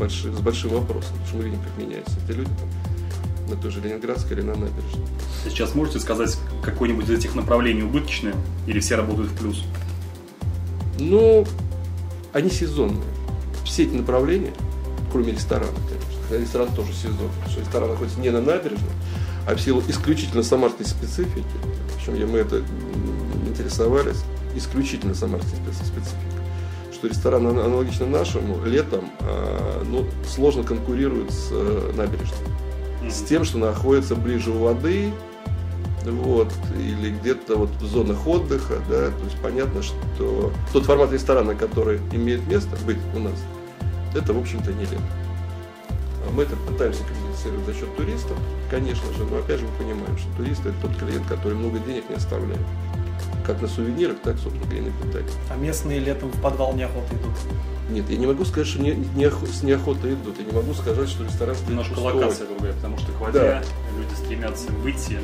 большим, 0.00 0.36
с 0.36 0.40
большим 0.40 0.70
вопросом, 0.70 1.12
потому 1.12 1.26
что 1.26 1.36
мы 1.36 1.44
видим, 1.44 1.60
как 1.60 1.78
меняются 1.78 2.16
эти 2.24 2.36
люди 2.36 2.50
там, 2.58 3.50
на 3.50 3.56
той 3.56 3.70
же 3.70 3.80
Ленинградской 3.80 4.36
или 4.36 4.42
на 4.42 4.54
набережной. 4.54 5.06
Сейчас 5.44 5.74
можете 5.74 6.00
сказать, 6.00 6.36
какое-нибудь 6.62 7.08
из 7.08 7.18
этих 7.18 7.34
направлений 7.34 7.82
убыточное 7.82 8.34
или 8.66 8.80
все 8.80 8.96
работают 8.96 9.30
в 9.30 9.38
плюс? 9.38 9.62
Ну, 10.98 11.46
они 12.32 12.50
сезонные. 12.50 13.02
Все 13.64 13.84
эти 13.84 13.92
направления, 13.92 14.52
кроме 15.12 15.32
ресторана, 15.32 15.72
конечно. 15.88 16.42
Ресторан 16.42 16.68
тоже 16.74 16.92
сезон, 16.92 17.28
потому 17.28 17.50
что 17.50 17.60
ресторан 17.60 17.90
находится 17.90 18.20
не 18.20 18.30
на 18.30 18.40
набережной, 18.40 18.90
а 19.46 19.54
в 19.54 19.60
силу 19.60 19.82
исключительно 19.88 20.42
самарской 20.42 20.86
специфики, 20.86 21.44
причем 21.96 22.30
мы 22.30 22.38
это 22.38 22.62
интересовались, 23.48 24.22
исключительно 24.54 25.14
самарской 25.14 25.58
специфики, 25.72 26.29
что 27.00 27.08
ресторан 27.08 27.46
аналогично 27.46 28.04
нашему 28.04 28.62
летом 28.62 29.10
а, 29.20 29.82
ну, 29.84 30.04
сложно 30.28 30.64
конкурирует 30.64 31.30
с 31.30 31.48
э, 31.50 31.92
набережной. 31.96 32.36
С 33.10 33.22
тем, 33.22 33.44
что 33.46 33.56
находится 33.56 34.14
ближе 34.14 34.50
у 34.50 34.58
воды, 34.58 35.10
вот, 36.04 36.52
или 36.76 37.10
где-то 37.10 37.56
вот 37.56 37.70
в 37.80 37.86
зонах 37.86 38.26
отдыха, 38.26 38.74
да, 38.90 39.08
то 39.08 39.24
есть 39.24 39.36
понятно, 39.42 39.82
что 39.82 40.52
тот 40.74 40.84
формат 40.84 41.10
ресторана, 41.10 41.54
который 41.54 42.00
имеет 42.12 42.46
место 42.46 42.76
быть 42.84 42.98
у 43.16 43.18
нас, 43.18 43.42
это, 44.14 44.34
в 44.34 44.38
общем-то, 44.38 44.70
не 44.74 44.82
лето. 44.82 45.00
А 46.28 46.30
мы 46.32 46.42
это 46.42 46.54
пытаемся 46.68 47.02
компенсировать 47.04 47.64
за 47.64 47.72
счет 47.72 47.96
туристов, 47.96 48.36
конечно 48.70 49.10
же, 49.14 49.24
но 49.24 49.38
опять 49.38 49.58
же 49.58 49.64
мы 49.64 49.86
понимаем, 49.86 50.18
что 50.18 50.28
туристы 50.36 50.68
это 50.68 50.82
тот 50.82 50.96
клиент, 50.98 51.26
который 51.26 51.54
много 51.54 51.78
денег 51.78 52.10
не 52.10 52.16
оставляет. 52.16 52.60
Как 53.46 53.60
на 53.62 53.68
сувенирах, 53.68 54.18
так, 54.22 54.36
собственно 54.38 54.64
говоря, 54.66 54.78
и 54.78 54.82
на 54.82 54.90
питании. 54.90 55.30
А 55.50 55.56
местные 55.56 55.98
летом 55.98 56.30
в 56.30 56.40
подвал 56.40 56.74
неохота 56.74 57.14
идут? 57.14 57.32
Нет, 57.90 58.08
я 58.08 58.16
не 58.16 58.26
могу 58.26 58.44
сказать, 58.44 58.68
что 58.68 58.80
не, 58.80 58.92
не, 58.92 59.30
с 59.30 59.62
неохотой 59.62 60.14
идут. 60.14 60.38
Я 60.38 60.44
не 60.44 60.52
могу 60.52 60.74
сказать, 60.74 61.08
что 61.08 61.24
ресторан 61.24 61.56
Немножко 61.68 61.98
локация 61.98 62.46
другая, 62.46 62.72
потому 62.74 62.98
что 62.98 63.12
к 63.12 63.20
воде 63.20 63.38
да. 63.38 63.62
люди 63.98 64.14
стремятся 64.14 64.70
выйти 64.72 65.18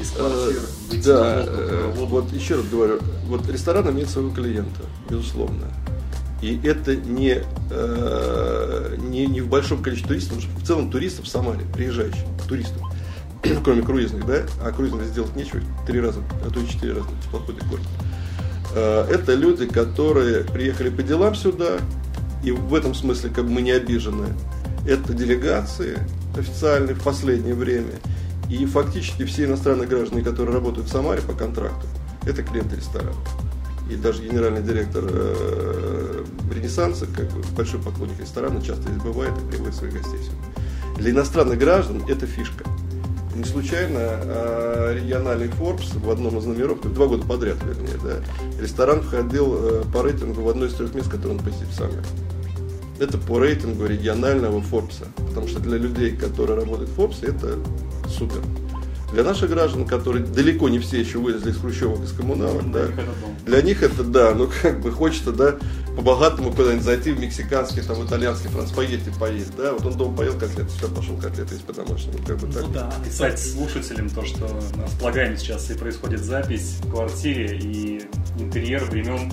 из 0.00 0.10
квартир, 0.10 0.60
выйти 0.90 1.06
да, 1.06 1.36
на 1.36 1.42
воздух, 1.42 1.96
воду. 1.96 2.06
Вот 2.06 2.32
еще 2.32 2.56
раз 2.56 2.66
говорю, 2.66 3.00
вот 3.26 3.48
ресторан 3.48 3.90
имеет 3.90 4.08
своего 4.08 4.30
клиента, 4.30 4.82
безусловно. 5.08 5.72
И 6.42 6.60
это 6.64 6.94
не, 6.94 7.42
э, 7.70 8.96
не, 8.98 9.26
не 9.26 9.40
в 9.40 9.48
большом 9.48 9.82
количестве 9.82 10.08
туристов, 10.08 10.36
потому 10.36 10.52
что 10.52 10.64
в 10.64 10.66
целом 10.66 10.90
туристов 10.90 11.24
в 11.24 11.28
Самаре, 11.28 11.64
приезжающих, 11.74 12.24
туристов, 12.46 12.82
кроме 13.64 13.82
круизных, 13.82 14.26
да, 14.26 14.42
а 14.62 14.72
круизных 14.72 15.04
сделать 15.04 15.34
нечего, 15.36 15.60
три 15.86 16.00
раза, 16.00 16.20
а 16.44 16.50
то 16.50 16.60
и 16.60 16.68
четыре 16.68 16.94
раза 16.94 17.08
теплоходы 17.24 17.60
ходят. 17.64 17.86
Э, 18.74 19.06
это 19.10 19.34
люди, 19.34 19.66
которые 19.66 20.44
приехали 20.44 20.90
по 20.90 21.02
делам 21.02 21.34
сюда, 21.34 21.78
и 22.44 22.50
в 22.52 22.74
этом 22.74 22.94
смысле 22.94 23.30
как 23.30 23.44
бы 23.44 23.50
мы 23.50 23.62
не 23.62 23.72
обижены. 23.72 24.28
Это 24.86 25.12
делегации 25.14 25.98
официальные 26.36 26.94
в 26.94 27.02
последнее 27.02 27.54
время. 27.54 27.94
И 28.48 28.64
фактически 28.66 29.24
все 29.24 29.46
иностранные 29.46 29.88
граждане, 29.88 30.22
которые 30.22 30.54
работают 30.54 30.86
в 30.86 30.92
Самаре 30.92 31.20
по 31.22 31.32
контракту, 31.32 31.86
это 32.24 32.42
клиенты 32.44 32.76
ресторана. 32.76 33.16
И 33.90 33.96
даже 33.96 34.22
генеральный 34.22 34.62
директор 34.62 35.04
э, 35.08 36.24
Ренессанса, 36.52 37.06
как 37.06 37.26
бы 37.32 37.42
большой 37.56 37.80
поклонник 37.80 38.20
ресторана, 38.20 38.60
часто 38.62 38.82
здесь 38.82 39.02
бывает 39.02 39.32
и 39.38 39.50
приводит 39.50 39.74
своих 39.74 39.94
гостей 39.94 40.18
сюда. 40.18 40.36
Для 40.98 41.10
иностранных 41.10 41.58
граждан 41.58 42.02
это 42.08 42.26
фишка. 42.26 42.64
Не 43.36 43.44
случайно 43.44 43.98
э, 44.00 44.98
региональный 44.98 45.48
Forbes 45.48 45.98
в 45.98 46.10
одном 46.10 46.38
из 46.38 46.46
номеров, 46.46 46.80
два 46.94 47.06
года 47.06 47.26
подряд, 47.26 47.58
вернее, 47.64 47.98
да, 48.02 48.62
ресторан 48.62 49.02
входил 49.02 49.54
э, 49.58 49.82
по 49.92 50.02
рейтингу 50.02 50.40
в 50.40 50.48
одно 50.48 50.64
из 50.64 50.72
трех 50.72 50.94
мест, 50.94 51.10
которые 51.10 51.38
он 51.38 51.44
посетит 51.44 51.68
Самаре. 51.76 52.02
Это 52.98 53.18
по 53.18 53.38
рейтингу 53.38 53.84
регионального 53.84 54.60
Forbes. 54.60 55.06
Потому 55.28 55.48
что 55.48 55.60
для 55.60 55.76
людей, 55.76 56.16
которые 56.16 56.58
работают 56.58 56.88
в 56.88 56.98
Forbes, 56.98 57.28
это 57.28 57.58
супер. 58.08 58.40
Для 59.12 59.22
наших 59.22 59.50
граждан, 59.50 59.84
которые 59.84 60.24
далеко 60.24 60.70
не 60.70 60.78
все 60.78 60.98
еще 60.98 61.18
вылезли 61.18 61.50
из 61.50 61.58
хрущевок, 61.58 62.02
из 62.02 62.12
коммуналок, 62.12 62.70
да, 62.72 62.86
для 63.44 63.60
них 63.60 63.82
это, 63.82 64.02
да, 64.02 64.34
ну 64.34 64.48
как 64.62 64.80
бы 64.80 64.90
хочется, 64.90 65.32
да, 65.32 65.56
по-богатому 65.96 66.52
куда-нибудь 66.52 66.84
зайти 66.84 67.12
в 67.12 67.18
мексиканский, 67.18 67.82
там, 67.82 68.04
итальянский, 68.04 68.50
франц, 68.50 68.70
поесть 68.70 69.06
и 69.06 69.10
поесть, 69.10 69.56
да, 69.56 69.72
вот 69.72 69.86
он 69.86 69.96
дома 69.96 70.16
поел 70.16 70.34
котлеты, 70.34 70.68
все, 70.76 70.88
пошел 70.88 71.16
котлеты 71.16 71.54
есть 71.54 71.64
по-домашнему, 71.64 72.18
как 72.26 72.38
бы 72.38 72.52
так. 72.52 72.62
Ну 72.64 72.72
да, 72.72 72.92
писать 73.04 73.40
слушателям 73.40 74.10
то, 74.10 74.24
что 74.24 74.46
нас 74.76 74.92
полагаем 75.00 75.36
сейчас 75.38 75.70
и 75.70 75.74
происходит 75.74 76.20
запись 76.20 76.76
в 76.82 76.90
квартире 76.90 77.58
и 77.58 78.02
интерьер 78.38 78.84
времен 78.84 79.32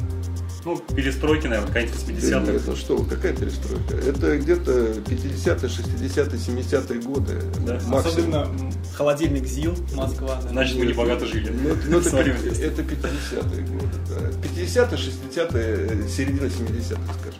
ну, 0.65 0.77
перестройки, 0.77 1.47
наверное, 1.47 1.73
конец 1.73 1.91
80-х. 1.91 2.39
Да 2.39 2.51
нет, 2.53 2.61
ну 2.65 2.75
что, 2.75 3.03
какая 3.03 3.35
перестройка? 3.35 3.97
Это 3.97 4.37
где-то 4.37 4.71
50-е, 4.71 5.69
60-е, 5.69 6.55
70-е 6.55 7.01
годы. 7.01 7.41
Да. 7.65 7.81
Особенно 7.97 8.47
холодильник 8.93 9.45
ЗИЛ, 9.45 9.75
Москва. 9.95 10.39
Да. 10.43 10.49
Значит, 10.49 10.77
мы 10.77 10.85
не 10.85 10.93
богато 10.93 11.25
жили. 11.25 11.49
Ну, 11.49 11.75
ну 11.87 11.99
это, 11.99 12.17
это 12.17 12.81
50-е 12.81 13.65
годы. 13.65 13.97
Да. 14.09 14.29
50-е, 14.47 14.97
60-е, 14.97 16.09
середина 16.09 16.45
70-х, 16.45 17.13
скажем. 17.19 17.39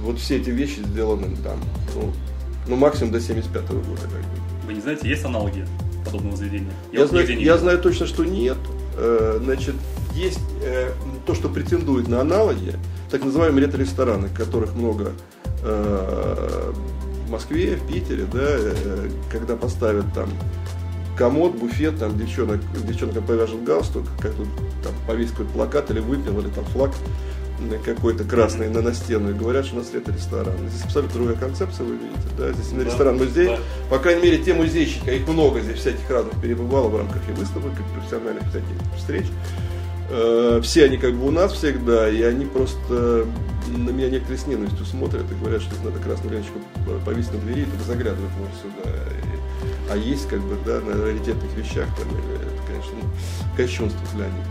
Вот 0.00 0.18
все 0.18 0.38
эти 0.38 0.50
вещи 0.50 0.80
сделаны 0.80 1.36
там, 1.44 1.60
ну, 1.94 2.12
ну 2.66 2.76
максимум 2.76 3.12
до 3.12 3.18
75-го 3.18 3.80
года. 3.80 4.02
Как 4.02 4.10
бы. 4.10 4.66
Вы 4.66 4.74
не 4.74 4.80
знаете, 4.80 5.08
есть 5.08 5.24
аналоги 5.24 5.66
подобного 6.04 6.36
заведения? 6.36 6.72
Я, 6.92 7.00
я, 7.00 7.06
знаю, 7.06 7.40
я 7.40 7.58
знаю 7.58 7.78
точно, 7.78 8.06
что 8.06 8.24
нет. 8.24 8.56
Э, 8.96 9.38
значит, 9.42 9.74
есть 10.14 10.40
э, 10.62 10.90
то, 11.26 11.34
что 11.34 11.48
претендует 11.48 12.08
на 12.08 12.20
аналоги, 12.20 12.74
так 13.10 13.24
называемые 13.24 13.66
ретро-рестораны, 13.66 14.28
которых 14.28 14.74
много 14.74 15.12
э, 15.62 16.72
в 17.30 17.32
Москве, 17.32 17.76
в 17.76 17.86
Питере, 17.86 18.24
да, 18.24 18.40
э, 18.42 19.08
когда 19.30 19.54
поставят 19.54 20.12
там 20.12 20.28
комод, 21.16 21.54
буфет, 21.54 22.00
там 22.00 22.18
девчонок, 22.18 22.60
девчонка 22.84 23.22
повяжет 23.22 23.62
галстук, 23.62 24.04
как 24.20 24.34
тут 24.34 24.48
там 24.82 24.92
повесит 25.06 25.32
какой-то 25.32 25.52
плакат 25.52 25.90
или 25.92 26.00
выпил, 26.00 26.40
или 26.40 26.48
там 26.48 26.64
флаг 26.64 26.90
какой-то 27.84 28.24
красный 28.24 28.68
на, 28.68 28.82
на 28.82 28.92
стену 28.94 29.30
и 29.30 29.32
говорят, 29.32 29.66
что 29.66 29.76
у 29.76 29.78
нас 29.78 29.90
это 29.94 30.10
ресторан. 30.10 30.56
Здесь 30.70 30.84
абсолютно 30.86 31.14
другая 31.14 31.36
концепция, 31.36 31.86
вы 31.86 31.92
видите, 31.92 32.28
да, 32.36 32.52
здесь 32.52 32.72
на 32.72 32.82
ресторан 32.82 33.18
музей, 33.18 33.46
да. 33.46 33.58
по 33.90 33.98
крайней 33.98 34.22
мере, 34.22 34.38
те 34.38 34.52
музейщики, 34.52 35.08
а 35.08 35.12
их 35.12 35.28
много 35.28 35.60
здесь 35.60 35.78
всяких 35.78 36.10
разных 36.10 36.40
перебывало 36.40 36.88
в 36.88 36.96
рамках 36.96 37.22
и 37.28 37.32
выставок, 37.32 37.72
и 37.78 37.94
профессиональных 37.94 38.42
всяких 38.48 38.96
встреч. 38.96 39.26
Э, 40.10 40.60
все 40.62 40.84
они 40.84 40.96
как 40.96 41.14
бы 41.14 41.28
у 41.28 41.30
нас 41.30 41.52
всегда, 41.52 42.08
и 42.08 42.20
они 42.22 42.44
просто 42.44 43.26
на 43.68 43.90
меня 43.90 44.10
некоторые 44.10 44.38
с 44.38 44.46
ненавистью 44.46 44.84
смотрят 44.84 45.30
и 45.30 45.34
говорят, 45.34 45.62
что 45.62 45.74
надо 45.84 46.00
красную 46.00 46.34
ленточку 46.34 46.58
повесить 47.04 47.32
на 47.32 47.38
двери, 47.40 47.60
и 47.60 47.64
тогда 47.64 47.84
заглядывать 47.84 48.30
можно 48.32 48.54
сюда. 48.60 48.90
И, 48.90 49.92
а 49.92 49.96
есть 49.96 50.28
как 50.28 50.40
бы, 50.40 50.58
да, 50.66 50.80
на 50.80 51.00
раритетных 51.00 51.54
вещах, 51.56 51.86
там, 51.96 52.08
это, 52.08 52.62
конечно, 52.66 52.92
ну, 53.00 53.56
кощунство 53.56 54.00
для 54.14 54.26
них. 54.26 54.44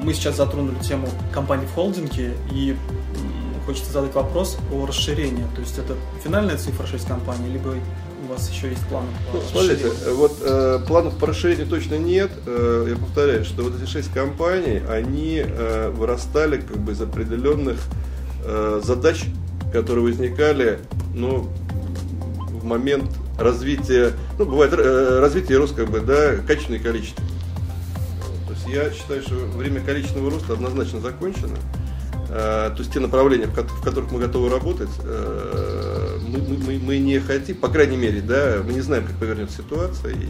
Мы 0.00 0.14
сейчас 0.14 0.36
затронули 0.36 0.76
тему 0.82 1.08
компаний 1.32 1.66
в 1.66 1.74
холдинге, 1.74 2.34
и 2.52 2.76
хочется 3.66 3.92
задать 3.92 4.14
вопрос 4.14 4.58
о 4.72 4.86
расширении. 4.86 5.44
То 5.54 5.60
есть 5.60 5.78
это 5.78 5.96
финальная 6.22 6.56
цифра 6.56 6.86
6 6.86 7.06
компаний, 7.06 7.48
либо 7.52 7.74
у 8.22 8.32
вас 8.32 8.50
еще 8.50 8.70
есть 8.70 8.84
планы 8.86 9.08
по 9.30 9.38
ну, 9.38 9.42
Смотрите, 9.50 9.90
вот 10.12 10.38
э, 10.42 10.78
планов 10.86 11.16
по 11.18 11.26
расширению 11.26 11.66
точно 11.66 11.96
нет. 11.96 12.30
Э, 12.46 12.86
я 12.88 12.96
повторяю, 12.96 13.44
что 13.44 13.62
вот 13.62 13.74
эти 13.80 13.88
шесть 13.88 14.12
компаний, 14.12 14.80
они 14.88 15.42
э, 15.44 15.90
вырастали 15.90 16.58
как 16.60 16.78
бы 16.78 16.92
из 16.92 17.00
определенных 17.00 17.78
э, 18.44 18.80
задач, 18.84 19.24
которые 19.72 20.04
возникали, 20.04 20.78
ну, 21.14 21.48
в 22.50 22.64
момент 22.64 23.10
развития, 23.38 24.12
ну, 24.38 24.46
бывает 24.46 24.72
э, 24.72 25.18
развитие 25.20 25.58
рост 25.58 25.74
как 25.74 25.90
бы, 25.90 26.00
да, 26.00 26.36
качественное 26.36 26.80
количество. 26.80 27.24
То 28.46 28.52
есть 28.52 28.68
я 28.68 28.90
считаю, 28.90 29.22
что 29.22 29.34
время 29.34 29.80
количественного 29.80 30.30
роста 30.30 30.52
однозначно 30.52 31.00
закончено. 31.00 31.56
Э, 32.34 32.70
то 32.70 32.78
есть 32.78 32.90
те 32.90 32.98
направления, 32.98 33.46
в 33.46 33.82
которых 33.82 34.10
мы 34.10 34.18
готовы 34.18 34.48
работать, 34.48 34.88
э, 35.04 36.18
мы, 36.26 36.38
мы, 36.38 36.78
мы 36.78 36.98
не 36.98 37.18
хотим, 37.18 37.56
по 37.56 37.68
крайней 37.68 37.98
мере, 37.98 38.22
да, 38.22 38.62
мы 38.64 38.72
не 38.72 38.80
знаем, 38.80 39.04
как 39.04 39.16
повернется 39.16 39.58
ситуация, 39.58 40.12
и 40.12 40.28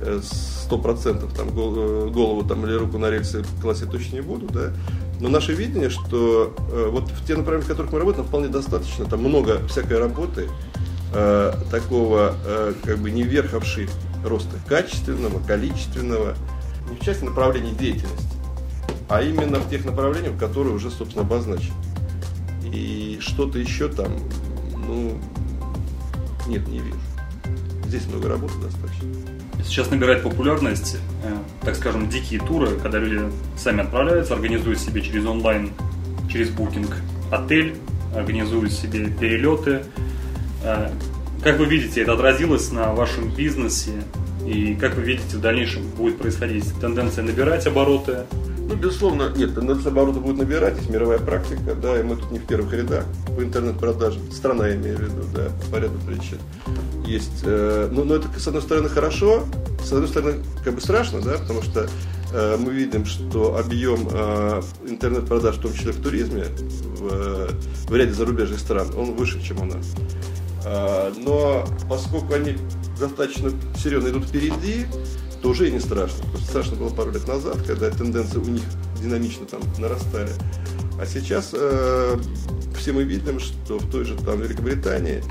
э, 0.00 0.20
сто 0.22 0.78
процентов 0.78 1.34
там 1.34 1.50
голову 1.50 2.44
там, 2.44 2.64
или 2.64 2.72
руку 2.72 2.96
на 2.96 3.10
рельсы 3.10 3.44
класть 3.60 3.90
точно 3.90 4.16
не 4.16 4.20
буду, 4.22 4.46
да, 4.46 4.72
но 5.20 5.28
наше 5.28 5.52
видение, 5.52 5.90
что 5.90 6.54
вот 6.90 7.10
в 7.10 7.26
те 7.26 7.36
направления, 7.36 7.66
в 7.66 7.68
которых 7.68 7.92
мы 7.92 7.98
работаем, 7.98 8.24
вполне 8.24 8.48
достаточно, 8.48 9.04
там 9.04 9.20
много 9.20 9.60
всякой 9.68 9.98
работы, 9.98 10.48
такого 11.70 12.34
как 12.84 12.96
бы 12.98 13.10
не 13.10 13.22
верховший 13.22 13.90
роста 14.24 14.56
качественного, 14.66 15.44
количественного, 15.46 16.34
не 16.88 16.96
в 16.96 17.04
части 17.04 17.24
направлений 17.24 17.72
деятельности, 17.72 18.39
а 19.10 19.22
именно 19.22 19.58
в 19.58 19.68
тех 19.68 19.84
направлениях, 19.84 20.38
которые 20.38 20.74
уже, 20.74 20.88
собственно, 20.88 21.24
обозначены. 21.24 21.74
И 22.72 23.18
что-то 23.20 23.58
еще 23.58 23.88
там, 23.88 24.12
ну, 24.86 25.18
нет, 26.46 26.66
не 26.68 26.78
вижу. 26.78 26.96
Здесь 27.86 28.06
много 28.06 28.28
работы 28.28 28.54
достаточно. 28.62 29.08
Сейчас 29.64 29.90
набирает 29.90 30.22
популярность, 30.22 30.96
э, 31.24 31.36
так 31.62 31.74
скажем, 31.74 32.08
дикие 32.08 32.40
туры, 32.40 32.76
когда 32.80 32.98
люди 32.98 33.20
сами 33.58 33.82
отправляются, 33.82 34.34
организуют 34.34 34.78
себе 34.78 35.02
через 35.02 35.26
онлайн, 35.26 35.72
через 36.30 36.50
букинг 36.50 36.96
отель, 37.32 37.74
организуют 38.14 38.72
себе 38.72 39.08
перелеты. 39.08 39.82
Э, 40.62 40.88
как 41.42 41.58
вы 41.58 41.66
видите, 41.66 42.02
это 42.02 42.12
отразилось 42.12 42.70
на 42.70 42.94
вашем 42.94 43.34
бизнесе? 43.34 44.04
И 44.46 44.76
как 44.76 44.94
вы 44.94 45.02
видите, 45.02 45.36
в 45.36 45.40
дальнейшем 45.40 45.82
будет 45.96 46.18
происходить 46.18 46.64
тенденция 46.80 47.24
набирать 47.24 47.66
обороты? 47.66 48.26
Ну, 48.70 48.76
безусловно, 48.76 49.32
нет, 49.34 49.56
тенденция 49.56 49.90
обороты 49.90 50.20
будет 50.20 50.36
набирать, 50.36 50.76
есть 50.76 50.88
мировая 50.88 51.18
практика, 51.18 51.74
да, 51.74 51.98
и 51.98 52.04
мы 52.04 52.14
тут 52.14 52.30
не 52.30 52.38
в 52.38 52.46
первых 52.46 52.72
рядах 52.72 53.04
по 53.36 53.42
интернет-продажам. 53.42 54.30
Страна, 54.30 54.68
я 54.68 54.76
имею 54.76 54.96
в 54.96 55.00
виду, 55.00 55.24
да, 55.34 55.48
по 55.72 55.76
ряду 55.80 55.98
причин. 56.06 56.38
Есть, 57.04 57.42
э, 57.42 57.88
ну, 57.90 58.04
но 58.04 58.14
это, 58.14 58.28
с 58.38 58.46
одной 58.46 58.62
стороны, 58.62 58.88
хорошо, 58.88 59.42
с 59.82 59.90
одной 59.90 60.06
стороны, 60.06 60.34
как 60.62 60.76
бы 60.76 60.80
страшно, 60.80 61.20
да, 61.20 61.32
потому 61.32 61.62
что 61.62 61.88
э, 62.32 62.56
мы 62.60 62.72
видим, 62.72 63.06
что 63.06 63.56
объем 63.56 64.06
э, 64.08 64.62
интернет-продаж, 64.86 65.56
в 65.56 65.62
том 65.62 65.74
числе 65.74 65.90
в 65.90 66.00
туризме, 66.00 66.44
в, 66.44 67.50
в 67.88 67.96
ряде 67.96 68.12
зарубежных 68.12 68.60
стран, 68.60 68.86
он 68.96 69.16
выше, 69.16 69.42
чем 69.42 69.62
у 69.62 69.64
нас. 69.64 69.96
Э, 70.64 71.12
но 71.18 71.66
поскольку 71.88 72.34
они 72.34 72.56
достаточно 73.00 73.50
серьезно 73.76 74.10
идут 74.10 74.26
впереди, 74.26 74.86
то 75.42 75.48
уже 75.48 75.68
и 75.68 75.72
не 75.72 75.80
страшно. 75.80 76.24
Потому 76.26 76.44
страшно 76.44 76.76
было 76.76 76.90
пару 76.90 77.12
лет 77.12 77.26
назад, 77.26 77.58
когда 77.66 77.90
тенденции 77.90 78.38
у 78.38 78.44
них 78.44 78.62
динамично 79.00 79.46
там 79.46 79.60
нарастали. 79.78 80.30
А 81.00 81.06
сейчас 81.06 81.50
э, 81.54 82.18
все 82.78 82.92
мы 82.92 83.04
видим, 83.04 83.40
что 83.40 83.78
в 83.78 83.90
той 83.90 84.04
же 84.04 84.16
там 84.16 84.40
Великобритании 84.40 85.22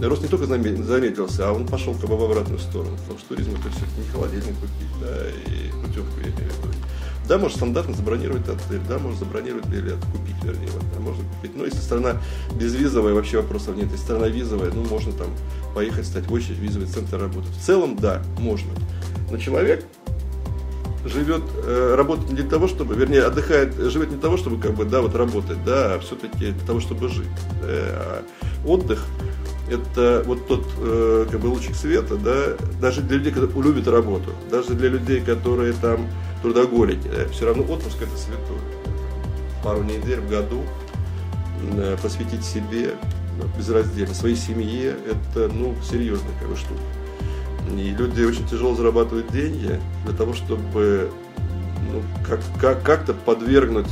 рост 0.00 0.22
не 0.22 0.28
только 0.28 0.46
заметился, 0.46 1.48
а 1.48 1.52
он 1.52 1.66
пошел 1.66 1.94
как 1.94 2.08
бы 2.08 2.16
в 2.16 2.24
обратную 2.24 2.58
сторону. 2.58 2.96
Потому 2.98 3.18
что 3.18 3.28
туризм 3.28 3.50
это 3.50 3.70
все-таки 3.70 4.00
не 4.00 4.08
холодильник 4.12 4.54
купить, 4.54 5.00
да, 5.00 5.28
и 5.28 5.70
путевку 5.84 6.20
я 6.20 6.28
имею 6.28 6.50
в 6.50 6.58
виду. 6.58 6.74
Да, 7.28 7.38
можно 7.38 7.56
стандартно 7.56 7.94
забронировать 7.94 8.48
отель, 8.48 8.80
да, 8.88 8.98
можно 8.98 9.18
забронировать 9.20 9.66
билет, 9.66 9.98
купить, 10.12 10.42
вернее, 10.42 10.68
вот, 10.72 10.82
да, 10.92 11.00
можно 11.00 11.22
купить. 11.36 11.54
Но 11.54 11.64
если 11.64 11.78
страна 11.78 12.16
безвизовая, 12.58 13.14
вообще 13.14 13.36
вопросов 13.36 13.76
нет. 13.76 13.90
Если 13.92 14.04
страна 14.04 14.26
визовая, 14.28 14.72
ну, 14.72 14.84
можно 14.84 15.12
там 15.12 15.28
поехать, 15.74 16.06
стать 16.06 16.26
в 16.26 16.32
очередь, 16.32 16.58
визовый 16.58 16.88
центр 16.88 17.20
работать. 17.20 17.52
В 17.52 17.64
целом, 17.64 17.96
да, 17.96 18.22
можно. 18.38 18.72
Но 19.30 19.38
человек 19.38 19.84
живет, 21.04 21.42
э, 21.64 21.94
работает 21.96 22.30
не 22.30 22.36
для 22.36 22.48
того, 22.48 22.68
чтобы, 22.68 22.94
вернее, 22.94 23.24
отдыхает, 23.24 23.74
живет 23.74 24.08
не 24.08 24.14
для 24.14 24.22
того, 24.22 24.36
чтобы, 24.36 24.60
как 24.60 24.74
бы, 24.74 24.84
да, 24.84 25.00
вот 25.00 25.14
работать, 25.14 25.62
да, 25.64 25.94
а 25.94 25.98
все-таки 26.00 26.52
для 26.52 26.66
того, 26.66 26.80
чтобы 26.80 27.08
жить. 27.08 27.28
Да, 27.60 27.68
а 27.68 28.24
отдых 28.64 29.04
это 29.68 30.22
вот 30.26 30.46
тот 30.46 30.66
э, 30.78 31.26
как 31.30 31.40
бы 31.40 31.46
лучик 31.46 31.74
света, 31.74 32.16
да, 32.16 32.56
даже 32.80 33.00
для 33.00 33.16
людей, 33.18 33.32
которые 33.32 33.62
любят 33.62 33.88
работу, 33.88 34.30
даже 34.50 34.74
для 34.74 34.88
людей, 34.88 35.20
которые 35.20 35.72
там 35.72 36.06
трудоголики, 36.42 37.08
да, 37.08 37.28
все 37.30 37.46
равно 37.46 37.62
отпуск 37.62 37.96
это 38.00 38.16
святое. 38.16 38.60
Пару 39.62 39.82
недель 39.82 40.20
в 40.20 40.28
году 40.28 40.62
э, 41.76 41.96
посвятить 42.02 42.44
себе 42.44 42.94
ну, 43.38 43.44
безраздельно, 43.56 44.14
своей 44.14 44.36
семье, 44.36 44.96
это, 45.06 45.48
ну, 45.48 45.74
серьезная 45.88 46.32
как 46.38 46.48
бы 46.48 46.56
штука. 46.56 46.80
И 47.70 47.90
люди 47.90 48.22
очень 48.22 48.46
тяжело 48.46 48.74
зарабатывают 48.74 49.30
деньги 49.32 49.80
для 50.04 50.16
того, 50.16 50.34
чтобы 50.34 51.10
ну, 51.92 52.02
как, 52.26 52.40
как, 52.60 52.82
как-то 52.82 53.14
подвергнуть 53.14 53.88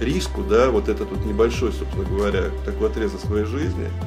риску, 0.00 0.42
да, 0.42 0.70
вот 0.70 0.88
этот 0.88 1.10
вот 1.10 1.24
небольшой, 1.24 1.72
собственно 1.72 2.04
говоря, 2.04 2.44
такой 2.64 2.88
отрезок 2.88 3.20
своей 3.20 3.44
жизни– 3.44 3.88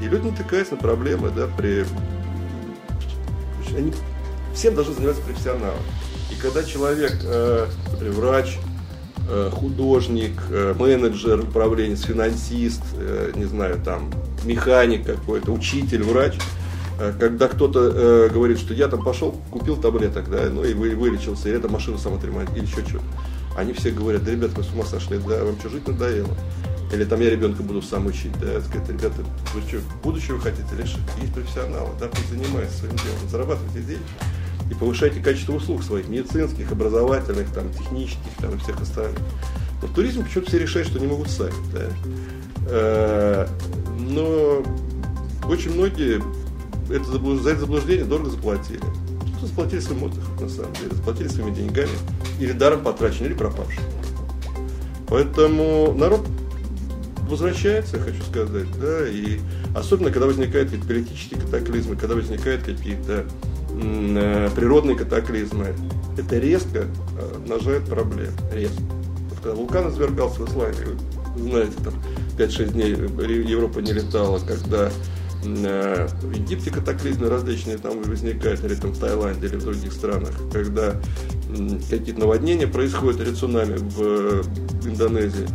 и 0.00 0.06
люди 0.06 0.26
натыкаются 0.26 0.74
на 0.76 0.80
проблемы, 0.80 1.30
да, 1.30 1.46
при... 1.46 1.84
Они 3.76 3.92
всем 4.54 4.74
должны 4.74 4.94
заниматься 4.94 5.22
профессионалом. 5.22 5.78
И 6.30 6.40
когда 6.40 6.64
человек, 6.64 7.12
э, 7.22 7.66
например, 7.92 8.14
врач, 8.14 8.58
э, 9.28 9.50
художник, 9.52 10.32
э, 10.50 10.74
менеджер 10.76 11.40
управления, 11.40 11.96
финансист, 11.96 12.82
не 13.36 13.44
знаю, 13.44 13.80
там, 13.84 14.10
механик 14.44 15.04
какой-то, 15.06 15.52
учитель, 15.52 16.02
врач, 16.02 16.38
когда 17.18 17.48
кто-то 17.48 18.28
говорит, 18.32 18.58
что 18.58 18.74
я 18.74 18.88
там 18.88 19.02
пошел, 19.02 19.34
купил 19.50 19.76
таблеток, 19.76 20.30
да, 20.30 20.48
ну 20.50 20.64
и 20.64 20.74
вы, 20.74 20.94
вылечился, 20.94 21.48
и 21.48 21.52
эта 21.52 21.68
машина 21.68 21.98
сам 21.98 22.14
отремонтировала, 22.14 22.58
или 22.58 22.66
еще 22.66 22.86
что-то. 22.86 23.04
Они 23.56 23.72
все 23.72 23.90
говорят, 23.90 24.24
да, 24.24 24.32
ребята, 24.32 24.56
вы 24.56 24.64
с 24.64 24.70
ума 24.72 24.84
сошли, 24.84 25.18
да, 25.18 25.44
вам 25.44 25.58
что, 25.58 25.70
жить 25.70 25.86
надоело? 25.88 26.36
Или 26.92 27.04
там 27.04 27.20
я 27.20 27.30
ребенка 27.30 27.62
буду 27.62 27.82
сам 27.82 28.06
учить, 28.06 28.32
да, 28.40 28.60
сказать, 28.60 28.88
ребята, 28.88 29.22
вы 29.54 29.60
что, 29.62 29.78
будущее 30.02 30.34
вы 30.36 30.42
хотите 30.42 30.68
решить? 30.76 30.98
Есть 31.20 31.32
профессионалы, 31.32 31.90
да, 31.98 32.08
пусть 32.08 32.28
занимаются 32.28 32.78
своим 32.78 32.96
делом, 32.96 33.28
зарабатывайте 33.28 33.80
деньги 33.80 34.02
и 34.70 34.74
повышайте 34.74 35.20
качество 35.20 35.54
услуг 35.54 35.82
своих, 35.82 36.08
медицинских, 36.08 36.70
образовательных, 36.70 37.48
там, 37.52 37.72
технических, 37.72 38.30
там, 38.40 38.54
и 38.54 38.58
всех 38.58 38.80
остальных. 38.80 39.18
Но 39.82 39.88
в 39.88 39.94
туризме 39.94 40.24
почему-то 40.24 40.50
все 40.50 40.58
решают, 40.58 40.88
что 40.88 41.00
не 41.00 41.06
могут 41.06 41.28
сами, 41.28 41.54
да. 41.72 41.88
Э, 42.66 43.46
но 43.98 44.62
очень 45.48 45.74
многие 45.74 46.22
это 46.90 47.04
за 47.04 47.50
это 47.50 47.60
заблуждение 47.60 48.04
дорого 48.04 48.30
заплатили. 48.30 48.80
Кто 49.36 49.46
заплатили 49.46 49.80
своим 49.80 50.04
отдыхом, 50.04 50.36
на 50.40 50.48
самом 50.48 50.72
деле, 50.74 50.94
заплатили 50.94 51.28
своими 51.28 51.54
деньгами, 51.54 51.90
или 52.38 52.52
даром 52.52 52.82
потрачены, 52.82 53.26
или 53.26 53.34
пропавшим. 53.34 53.82
Поэтому 55.08 55.92
народ 55.92 56.26
возвращается, 57.28 57.98
хочу 57.98 58.22
сказать, 58.22 58.66
да, 58.80 59.08
и 59.08 59.38
особенно, 59.74 60.10
когда 60.10 60.26
возникают 60.26 60.70
какие-то 60.70 60.88
политические 60.88 61.40
катаклизмы, 61.40 61.96
когда 61.96 62.16
возникают 62.16 62.64
какие-то 62.64 63.24
э, 63.70 64.48
природные 64.54 64.96
катаклизмы, 64.96 65.74
это 66.18 66.38
резко 66.38 66.86
э, 67.18 67.36
обнажает 67.36 67.84
проблемы, 67.86 68.32
резко. 68.52 68.82
Вот 69.30 69.38
когда 69.42 69.54
вулкан 69.54 69.88
извергался 69.90 70.42
в 70.42 70.48
Исландии, 70.48 70.96
знаете, 71.36 71.72
там 71.84 71.94
5-6 72.36 72.72
дней 72.72 72.90
Европа 72.90 73.78
не 73.78 73.92
летала, 73.92 74.38
когда 74.40 74.88
э, 74.88 74.90
в 75.42 76.32
Египте 76.32 76.70
катаклизмы 76.70 77.28
различные 77.28 77.78
там 77.78 78.02
возникают, 78.02 78.62
или 78.64 78.74
там 78.74 78.92
в 78.92 78.98
Таиланде, 78.98 79.46
или 79.46 79.56
в 79.56 79.64
других 79.64 79.92
странах, 79.92 80.32
когда 80.52 81.00
какие-то 81.88 82.20
наводнения 82.20 82.66
происходят, 82.66 83.20
или 83.20 83.32
цунами 83.32 83.76
в 83.76 84.42
Индонезии 84.86 85.46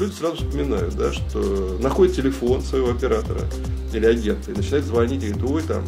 люди 0.00 0.12
сразу 0.12 0.36
вспоминают, 0.36 0.96
да, 0.96 1.12
что 1.12 1.78
находит 1.80 2.16
телефон 2.16 2.62
своего 2.62 2.90
оператора 2.90 3.40
или 3.92 4.06
агента 4.06 4.50
и 4.50 4.54
начинает 4.56 4.84
звонить 4.84 5.22
и 5.22 5.28
говорит, 5.30 5.50
ой, 5.50 5.62
там, 5.62 5.84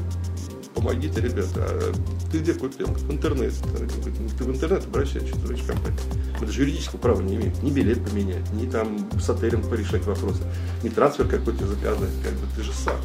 помогите, 0.74 1.20
ребята, 1.20 1.50
а 1.56 1.92
ты 2.30 2.38
где 2.38 2.54
купил? 2.54 2.86
В 2.86 3.12
интернете. 3.12 3.56
«Ну, 3.64 4.28
ты 4.38 4.44
в 4.44 4.50
интернет 4.50 4.84
обращаешься, 4.84 5.34
в 5.34 5.44
другие 5.44 5.66
компании. 5.66 5.98
Мы 6.40 6.46
даже 6.46 6.60
юридического 6.62 6.98
права 6.98 7.20
не 7.20 7.36
имеем. 7.36 7.52
Ни 7.62 7.70
билет 7.70 8.04
поменять, 8.04 8.50
ни 8.52 8.68
там 8.68 9.08
с 9.20 9.28
отелем 9.28 9.62
порешать 9.62 10.04
вопросы, 10.04 10.42
ни 10.82 10.88
трансфер 10.88 11.26
какой-то 11.28 11.66
заказать. 11.66 12.10
Как 12.22 12.32
бы 12.32 12.46
ты 12.56 12.62
же 12.62 12.72
сам. 12.72 12.96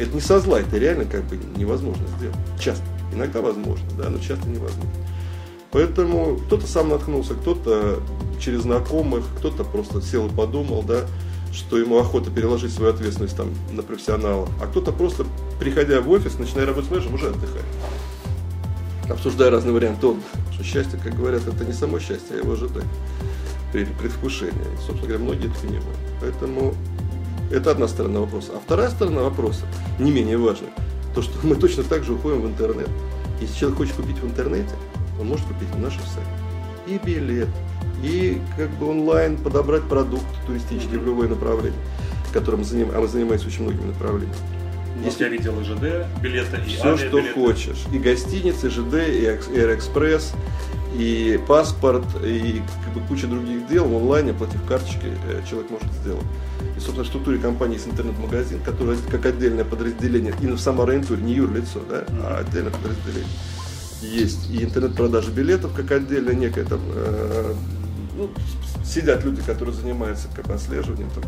Это 0.00 0.14
не 0.14 0.20
со 0.20 0.40
зла, 0.40 0.60
это 0.60 0.78
реально 0.78 1.04
как 1.04 1.24
бы 1.24 1.38
невозможно 1.56 2.06
сделать. 2.18 2.36
Часто. 2.58 2.84
Иногда 3.12 3.40
возможно, 3.40 3.86
да, 3.98 4.08
но 4.08 4.18
часто 4.18 4.48
невозможно. 4.48 4.90
Поэтому 5.72 6.38
кто-то 6.46 6.66
сам 6.66 6.88
наткнулся, 6.88 7.34
кто-то 7.34 8.00
через 8.40 8.62
знакомых, 8.62 9.24
кто-то 9.38 9.62
просто 9.62 10.00
сел 10.00 10.26
и 10.26 10.30
подумал, 10.30 10.82
да, 10.82 11.04
что 11.52 11.78
ему 11.78 11.98
охота 11.98 12.30
переложить 12.30 12.72
свою 12.72 12.92
ответственность 12.92 13.36
там, 13.36 13.50
на 13.72 13.82
профессионала, 13.82 14.48
а 14.62 14.66
кто-то 14.66 14.92
просто, 14.92 15.26
приходя 15.58 16.00
в 16.00 16.10
офис, 16.10 16.38
начиная 16.38 16.66
работать 16.66 16.88
с 16.88 16.90
менеджером, 16.90 17.14
уже 17.16 17.28
отдыхает. 17.28 17.64
Обсуждая 19.08 19.50
разные 19.50 19.74
варианты 19.74 20.06
отдыха. 20.06 20.38
Что 20.52 20.64
счастье, 20.64 20.98
как 21.02 21.14
говорят, 21.14 21.46
это 21.46 21.64
не 21.64 21.72
само 21.72 21.98
счастье, 21.98 22.36
а 22.36 22.36
его 22.36 22.52
ожидание, 22.52 22.88
предвкушение. 23.72 24.64
И, 24.74 24.76
собственно 24.78 25.08
говоря, 25.08 25.18
многие 25.18 25.50
это 25.50 25.60
понимают. 25.60 25.98
Поэтому 26.20 26.74
это 27.50 27.70
одна 27.70 27.88
сторона 27.88 28.20
вопроса. 28.20 28.52
А 28.54 28.60
вторая 28.60 28.90
сторона 28.90 29.22
вопроса, 29.22 29.64
не 29.98 30.10
менее 30.10 30.38
важная, 30.38 30.70
то, 31.14 31.22
что 31.22 31.34
мы 31.46 31.56
точно 31.56 31.82
так 31.82 32.04
же 32.04 32.14
уходим 32.14 32.42
в 32.42 32.46
интернет. 32.46 32.88
Если 33.40 33.58
человек 33.58 33.78
хочет 33.78 33.94
купить 33.94 34.18
в 34.18 34.26
интернете, 34.26 34.74
он 35.20 35.28
может 35.28 35.46
купить 35.46 35.70
на 35.74 35.78
нашем 35.78 36.02
сайте 36.02 36.30
и 36.86 36.98
билет, 37.04 37.48
и 38.02 38.40
как 38.56 38.70
бы 38.70 38.90
онлайн 38.90 39.36
подобрать 39.36 39.82
продукт 39.84 40.24
туристический 40.46 40.98
в 40.98 41.06
любое 41.06 41.28
направление, 41.28 41.78
которым 42.32 42.64
заним... 42.64 42.90
а 42.94 43.00
мы 43.00 43.08
занимаемся 43.08 43.46
очень 43.46 43.62
многими 43.62 43.86
направлениями. 43.86 44.34
Если 45.04 45.24
я 45.24 45.30
видел 45.30 45.58
и 45.60 45.64
ЖД 45.64 46.06
билеты, 46.20 46.58
и 46.66 46.68
Все, 46.68 46.96
что 46.96 47.22
хочешь. 47.34 47.84
И 47.92 47.98
гостиницы, 47.98 48.66
и 48.66 48.70
ЖД, 48.70 48.94
и 49.08 49.26
Аэроэкспресс, 49.26 50.32
и 50.94 51.40
паспорт, 51.46 52.04
и 52.22 52.62
как 52.84 52.94
бы, 52.94 53.08
куча 53.08 53.26
других 53.26 53.66
дел 53.68 53.86
в 53.86 53.96
онлайне, 53.96 54.32
оплатив 54.32 54.62
карточкой, 54.66 55.12
э, 55.28 55.42
человек 55.48 55.70
может 55.70 55.90
сделать. 56.02 56.26
И, 56.76 56.80
собственно, 56.80 57.04
в 57.04 57.06
структуре 57.06 57.38
компании 57.38 57.74
есть 57.74 57.88
интернет-магазин, 57.88 58.60
который 58.62 58.96
как 59.10 59.26
отдельное 59.26 59.64
подразделение, 59.64 60.34
и 60.40 60.46
в 60.46 60.58
самооренитуре, 60.58 61.22
не 61.22 61.34
юрлицо, 61.34 61.80
да, 61.88 62.04
а 62.08 62.44
отдельное 62.46 62.72
подразделение. 62.72 63.30
Есть 64.02 64.50
и 64.50 64.64
интернет-продажа 64.64 65.30
билетов, 65.30 65.72
как 65.74 65.90
отдельная 65.90 66.34
некая 66.34 66.64
там 66.64 66.80
э, 66.94 67.54
ну, 68.16 68.30
сидят 68.84 69.24
люди, 69.24 69.42
которые 69.42 69.74
занимаются 69.74 70.28
как 70.34 70.50
отслеживанием, 70.50 71.10
там, 71.10 71.24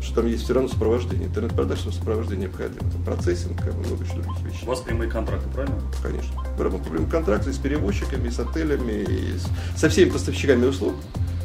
что 0.00 0.16
там 0.16 0.26
есть 0.26 0.44
все 0.44 0.54
равно 0.54 0.68
сопровождение. 0.68 1.26
Интернет-продаж, 1.28 1.78
что 1.78 1.92
сопровождение 1.92 2.48
необходимо. 2.48 2.90
Там 2.90 3.02
процессинг, 3.04 3.62
как 3.62 3.74
много 3.74 4.04
еще 4.04 4.14
других 4.14 4.40
вещей. 4.44 4.64
У 4.64 4.66
вас 4.68 4.80
прямые 4.80 5.10
контракты, 5.10 5.48
правильно? 5.50 5.80
Конечно. 6.02 6.30
Мы 6.56 6.64
работаем 6.64 7.08
контракты 7.08 7.52
с 7.52 7.58
перевозчиками, 7.58 8.28
с 8.28 8.38
отелями, 8.38 9.04
и 9.04 9.38
с, 9.38 9.80
со 9.80 9.88
всеми 9.88 10.10
поставщиками 10.10 10.66
услуг 10.66 10.94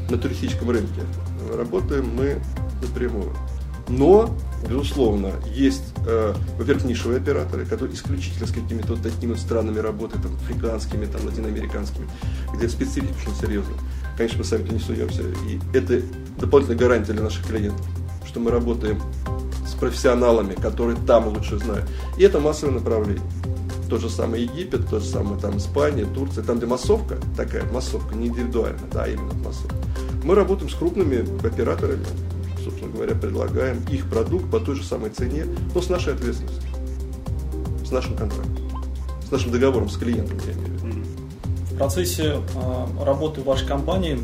на 0.09 0.17
туристическом 0.17 0.69
рынке. 0.69 1.01
Работаем 1.55 2.09
мы 2.15 2.41
напрямую. 2.83 3.33
Но, 3.89 4.33
безусловно, 4.67 5.31
есть, 5.53 5.93
э, 6.07 6.33
во-первых, 6.57 6.85
нишевые 6.85 7.19
операторы, 7.19 7.65
которые 7.65 7.95
исключительно 7.95 8.47
с 8.47 8.51
какими-то 8.51 8.95
такими 8.95 9.35
странами 9.35 9.79
работают, 9.79 10.23
там, 10.23 10.35
африканскими, 10.35 11.05
там, 11.05 11.25
латиноамериканскими, 11.25 12.07
где 12.55 12.69
специфика 12.69 13.13
очень 13.21 13.35
серьезная. 13.35 13.77
Конечно, 14.17 14.39
мы 14.39 14.45
сами-то 14.45 14.73
не 14.73 14.79
суемся. 14.79 15.23
И 15.47 15.59
это 15.73 16.01
дополнительная 16.39 16.79
гарантия 16.79 17.13
для 17.13 17.23
наших 17.23 17.45
клиентов, 17.45 17.85
что 18.25 18.39
мы 18.39 18.51
работаем 18.51 19.01
с 19.67 19.73
профессионалами, 19.73 20.53
которые 20.53 20.97
там 21.05 21.27
лучше 21.27 21.57
знают. 21.57 21.89
И 22.17 22.23
это 22.23 22.39
массовое 22.39 22.75
направление. 22.75 23.23
Тот 23.89 24.01
же 24.01 24.09
самый 24.09 24.43
Египет, 24.43 24.87
тот 24.87 25.03
же 25.03 25.09
самый 25.09 25.39
там 25.39 25.57
Испания, 25.57 26.05
Турция, 26.05 26.43
там 26.43 26.57
где 26.57 26.65
массовка, 26.65 27.17
такая 27.35 27.63
массовка, 27.71 28.15
не 28.15 28.27
индивидуальная, 28.27 28.89
да, 28.91 29.07
именно 29.07 29.33
массовка. 29.33 29.75
Мы 30.23 30.35
работаем 30.35 30.69
с 30.69 30.73
крупными 30.73 31.19
операторами, 31.45 32.05
говоря, 32.93 33.15
предлагаем 33.15 33.83
их 33.91 34.09
продукт 34.09 34.49
по 34.49 34.59
той 34.59 34.75
же 34.75 34.83
самой 34.83 35.09
цене, 35.09 35.45
но 35.73 35.81
с 35.81 35.89
нашей 35.89 36.13
ответственностью, 36.13 36.63
с 37.85 37.91
нашим 37.91 38.15
контрактом, 38.15 38.69
с 39.27 39.31
нашим 39.31 39.51
договором 39.51 39.89
с 39.89 39.97
клиентом, 39.97 40.37
я 40.45 40.53
имею 40.53 40.67
в 40.67 40.83
виду. 40.85 41.07
В 41.71 41.77
процессе 41.77 42.35
э, 42.35 43.03
работы 43.03 43.41
вашей 43.41 43.67
компании 43.67 44.19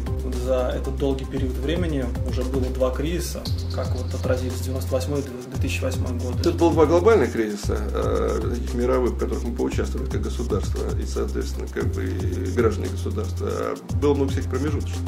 за 0.46 0.72
этот 0.76 0.98
долгий 0.98 1.26
период 1.26 1.58
времени 1.58 2.06
уже 2.30 2.44
было 2.44 2.66
два 2.66 2.92
кризиса, 2.92 3.42
как 3.74 3.90
вот 3.96 4.14
отразились 4.14 4.60
98 4.62 5.18
и 5.18 5.22
2008 5.56 6.20
годы. 6.20 6.40
Это 6.42 6.52
было 6.52 6.72
два 6.72 6.86
глобальных 6.86 7.34
кризиса, 7.34 7.78
э, 7.92 8.40
таких 8.52 8.76
мировых, 8.76 9.14
в 9.14 9.18
которых 9.18 9.44
мы 9.44 9.56
поучаствовали 9.56 10.08
как 10.10 10.22
государство 10.22 10.84
и, 11.00 11.06
соответственно, 11.06 11.68
как 11.74 11.88
бы 11.88 12.06
и 12.06 12.52
граждане 12.52 12.90
государства. 12.90 13.48
А 13.50 13.76
было 13.96 14.14
много 14.14 14.32
всяких 14.32 14.52
промежуточных. 14.52 15.00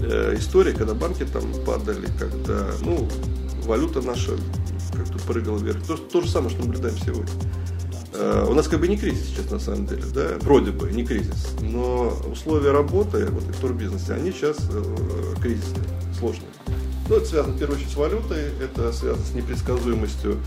Э, 0.00 0.34
истории, 0.36 0.72
когда 0.72 0.94
банки 0.94 1.24
там 1.24 1.42
падали, 1.64 2.06
когда, 2.18 2.68
ну, 2.82 3.08
валюта 3.64 4.00
наша 4.00 4.32
как-то 4.92 5.18
прыгала 5.26 5.58
вверх. 5.58 5.84
То, 5.86 5.96
то 5.96 6.20
же 6.20 6.30
самое, 6.30 6.50
что 6.50 6.64
наблюдаем 6.64 6.96
сегодня. 6.98 7.32
Э, 8.14 8.46
у 8.48 8.54
нас 8.54 8.68
как 8.68 8.80
бы 8.80 8.88
не 8.88 8.96
кризис 8.96 9.26
сейчас 9.26 9.50
на 9.50 9.58
самом 9.58 9.86
деле, 9.86 10.04
да, 10.14 10.36
вроде 10.40 10.70
бы 10.70 10.90
не 10.90 11.04
кризис, 11.04 11.54
но 11.60 12.16
условия 12.30 12.70
работы 12.70 13.26
вот, 13.26 13.42
в 13.42 13.60
турбизнесе, 13.60 14.14
они 14.14 14.32
сейчас 14.32 14.56
э, 14.70 15.34
кризисные, 15.40 15.84
сложные. 16.18 16.48
Ну, 17.08 17.16
это 17.16 17.26
связано, 17.26 17.54
в 17.54 17.58
первую 17.58 17.78
очередь, 17.78 17.92
с 17.92 17.96
валютой, 17.96 18.44
это 18.62 18.92
связано 18.92 19.24
с 19.24 19.34
непредсказуемостью 19.34 20.38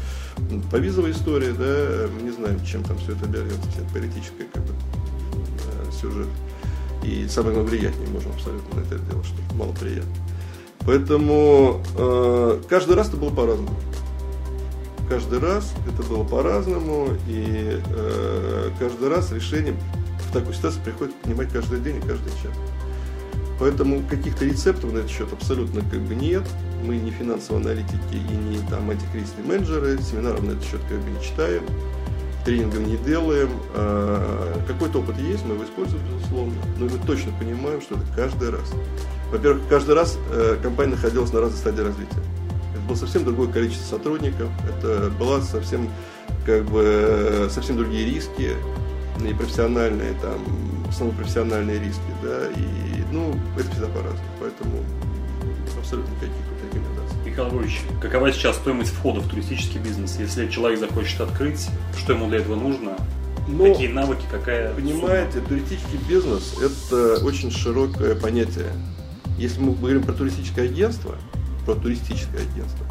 по 0.72 0.76
визовой 0.76 1.12
истории, 1.12 1.52
да, 1.52 2.08
мы 2.14 2.22
не 2.22 2.32
знаем, 2.32 2.64
чем 2.66 2.84
там 2.84 2.98
все 3.00 3.14
это 3.14 3.26
обернется, 3.26 3.70
вся 3.72 3.82
политическая 3.94 4.46
как 4.54 4.64
бы, 4.64 4.74
э, 4.74 5.92
сюжет. 6.00 6.28
И 7.04 7.28
самое 7.28 7.56
главное, 7.56 7.72
влиять 7.72 7.98
не 8.00 8.08
можем 8.08 8.32
абсолютно 8.32 8.80
на 8.80 8.86
это 8.86 9.00
дело, 9.00 9.24
что 9.24 9.56
мало 9.56 9.74
приятно. 9.74 10.14
Поэтому 10.86 11.82
э, 11.98 12.62
каждый 12.70 12.96
раз 12.96 13.10
это 13.10 13.18
было 13.18 13.30
по-разному. 13.30 13.76
Каждый 15.10 15.40
раз 15.40 15.74
это 15.88 16.08
было 16.08 16.24
по-разному, 16.24 17.10
и 17.28 17.82
э, 17.86 18.70
каждый 18.80 19.10
раз 19.10 19.32
решение 19.32 19.76
в 20.30 20.34
такую 20.34 20.54
ситуацию 20.54 20.84
приходится 20.84 21.20
принимать 21.22 21.52
каждый 21.52 21.82
день 21.82 21.98
и 21.98 22.00
каждый 22.00 22.32
час. 22.32 22.54
Поэтому 23.60 24.02
каких-то 24.10 24.46
рецептов 24.46 24.92
на 24.92 25.00
этот 25.00 25.12
счет 25.12 25.32
абсолютно 25.32 25.82
как 25.82 26.00
бы 26.02 26.16
нет. 26.16 26.44
Мы 26.84 26.96
не 26.98 27.12
финансовые 27.12 27.64
аналитики 27.64 28.16
и 28.16 28.36
не 28.36 28.58
там 28.70 28.90
антикризисные 28.90 29.46
менеджеры, 29.46 30.02
семинаров 30.02 30.42
на 30.42 30.52
этот 30.52 30.64
счет 30.64 30.80
как 30.90 31.00
бы 31.00 31.12
не 31.12 31.24
читаем 31.24 31.64
тренингов 32.44 32.80
не 32.80 32.98
делаем. 32.98 33.50
А, 33.74 34.62
какой-то 34.68 35.00
опыт 35.00 35.18
есть, 35.20 35.46
мы 35.46 35.56
его 35.56 35.64
используем, 35.64 36.02
безусловно, 36.08 36.54
но 36.78 36.86
мы 36.86 36.98
точно 37.06 37.32
понимаем, 37.40 37.82
что 37.82 37.96
это 37.96 38.04
каждый 38.16 38.50
раз. 38.50 38.72
Во-первых, 39.32 39.64
каждый 39.70 39.96
раз 39.96 40.18
э, 40.32 40.58
компания 40.62 40.92
находилась 40.92 41.32
на 41.32 41.40
разной 41.40 41.58
стадии 41.58 41.82
развития. 41.82 42.22
Это 42.74 42.82
было 42.88 42.96
совсем 42.96 43.24
другое 43.24 43.48
количество 43.48 43.98
сотрудников, 43.98 44.50
это 44.68 45.10
была 45.12 45.42
совсем, 45.42 45.90
как 46.46 46.66
бы, 46.66 47.48
совсем 47.50 47.78
другие 47.78 48.06
риски, 48.06 48.52
и 49.26 49.34
профессиональные, 49.34 50.14
там, 50.22 50.40
самые 50.92 51.16
профессиональные 51.16 51.80
риски, 51.80 52.02
да, 52.24 52.48
и, 52.50 53.04
ну, 53.12 53.34
это 53.58 53.70
всегда 53.72 53.88
по-разному, 53.88 54.30
поэтому 54.40 54.84
абсолютно 55.80 56.12
никаких 56.16 56.36
Львович, 57.38 57.82
какова 58.02 58.32
сейчас 58.32 58.56
стоимость 58.58 58.92
входа 58.92 59.20
в 59.20 59.28
туристический 59.30 59.80
бизнес? 59.80 60.18
Если 60.20 60.50
человек 60.50 60.80
захочет 60.80 61.22
открыть, 61.22 61.68
что 61.98 62.14
ему 62.14 62.28
для 62.28 62.40
этого 62.40 62.56
нужно? 62.56 62.92
Ну, 63.48 63.72
Какие 63.72 63.88
навыки, 63.88 64.24
какая 64.32 64.74
Понимаете, 64.74 65.34
сумма? 65.34 65.48
туристический 65.48 66.00
бизнес– 66.08 66.56
это 66.62 67.24
очень 67.26 67.52
широкое 67.52 68.16
понятие. 68.16 68.68
Если 69.38 69.60
мы 69.60 69.74
говорим 69.74 70.04
про 70.04 70.14
туристическое 70.14 70.66
агентство, 70.66 71.16
про 71.66 71.76
туристическое 71.76 72.42
агентство, 72.42 72.86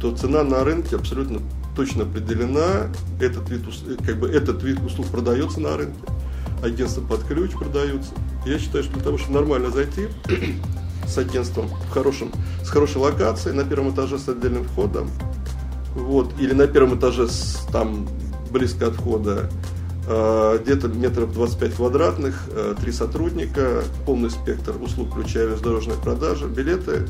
то 0.00 0.14
цена 0.14 0.44
на 0.44 0.64
рынке 0.64 0.96
абсолютно 0.96 1.40
точно 1.74 2.04
определена. 2.04 2.88
Этот 3.20 3.48
вид, 3.48 3.62
как 4.04 4.18
бы 4.18 4.28
этот 4.28 4.62
вид 4.62 4.80
услуг 4.84 5.06
продается 5.08 5.60
на 5.60 5.76
рынке, 5.76 6.00
агентства 6.62 7.00
под 7.00 7.24
ключ 7.24 7.52
продаются. 7.52 8.12
Я 8.46 8.58
считаю, 8.58 8.84
что 8.84 8.94
для 8.94 9.02
того, 9.02 9.18
чтобы 9.18 9.34
нормально 9.34 9.70
зайти, 9.70 10.08
с 11.10 11.18
агентством 11.18 11.68
в 11.68 11.90
хорошем, 11.90 12.30
с 12.62 12.68
хорошей 12.68 12.98
локацией, 12.98 13.54
на 13.54 13.64
первом 13.64 13.92
этаже 13.92 14.18
с 14.18 14.28
отдельным 14.28 14.64
входом, 14.64 15.10
вот, 15.94 16.32
или 16.38 16.52
на 16.52 16.66
первом 16.66 16.98
этаже 16.98 17.28
с, 17.28 17.66
там 17.72 18.06
близко 18.50 18.88
от 18.88 18.94
входа, 18.94 19.50
э, 20.06 20.58
где-то 20.62 20.88
метров 20.88 21.32
25 21.32 21.74
квадратных, 21.74 22.44
э, 22.48 22.74
три 22.80 22.92
сотрудника, 22.92 23.82
полный 24.06 24.30
спектр 24.30 24.74
услуг, 24.80 25.10
включая 25.10 25.48
международные 25.48 25.98
продажи, 25.98 26.46
билеты 26.46 27.06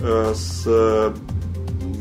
э, 0.00 0.34
с 0.34 1.14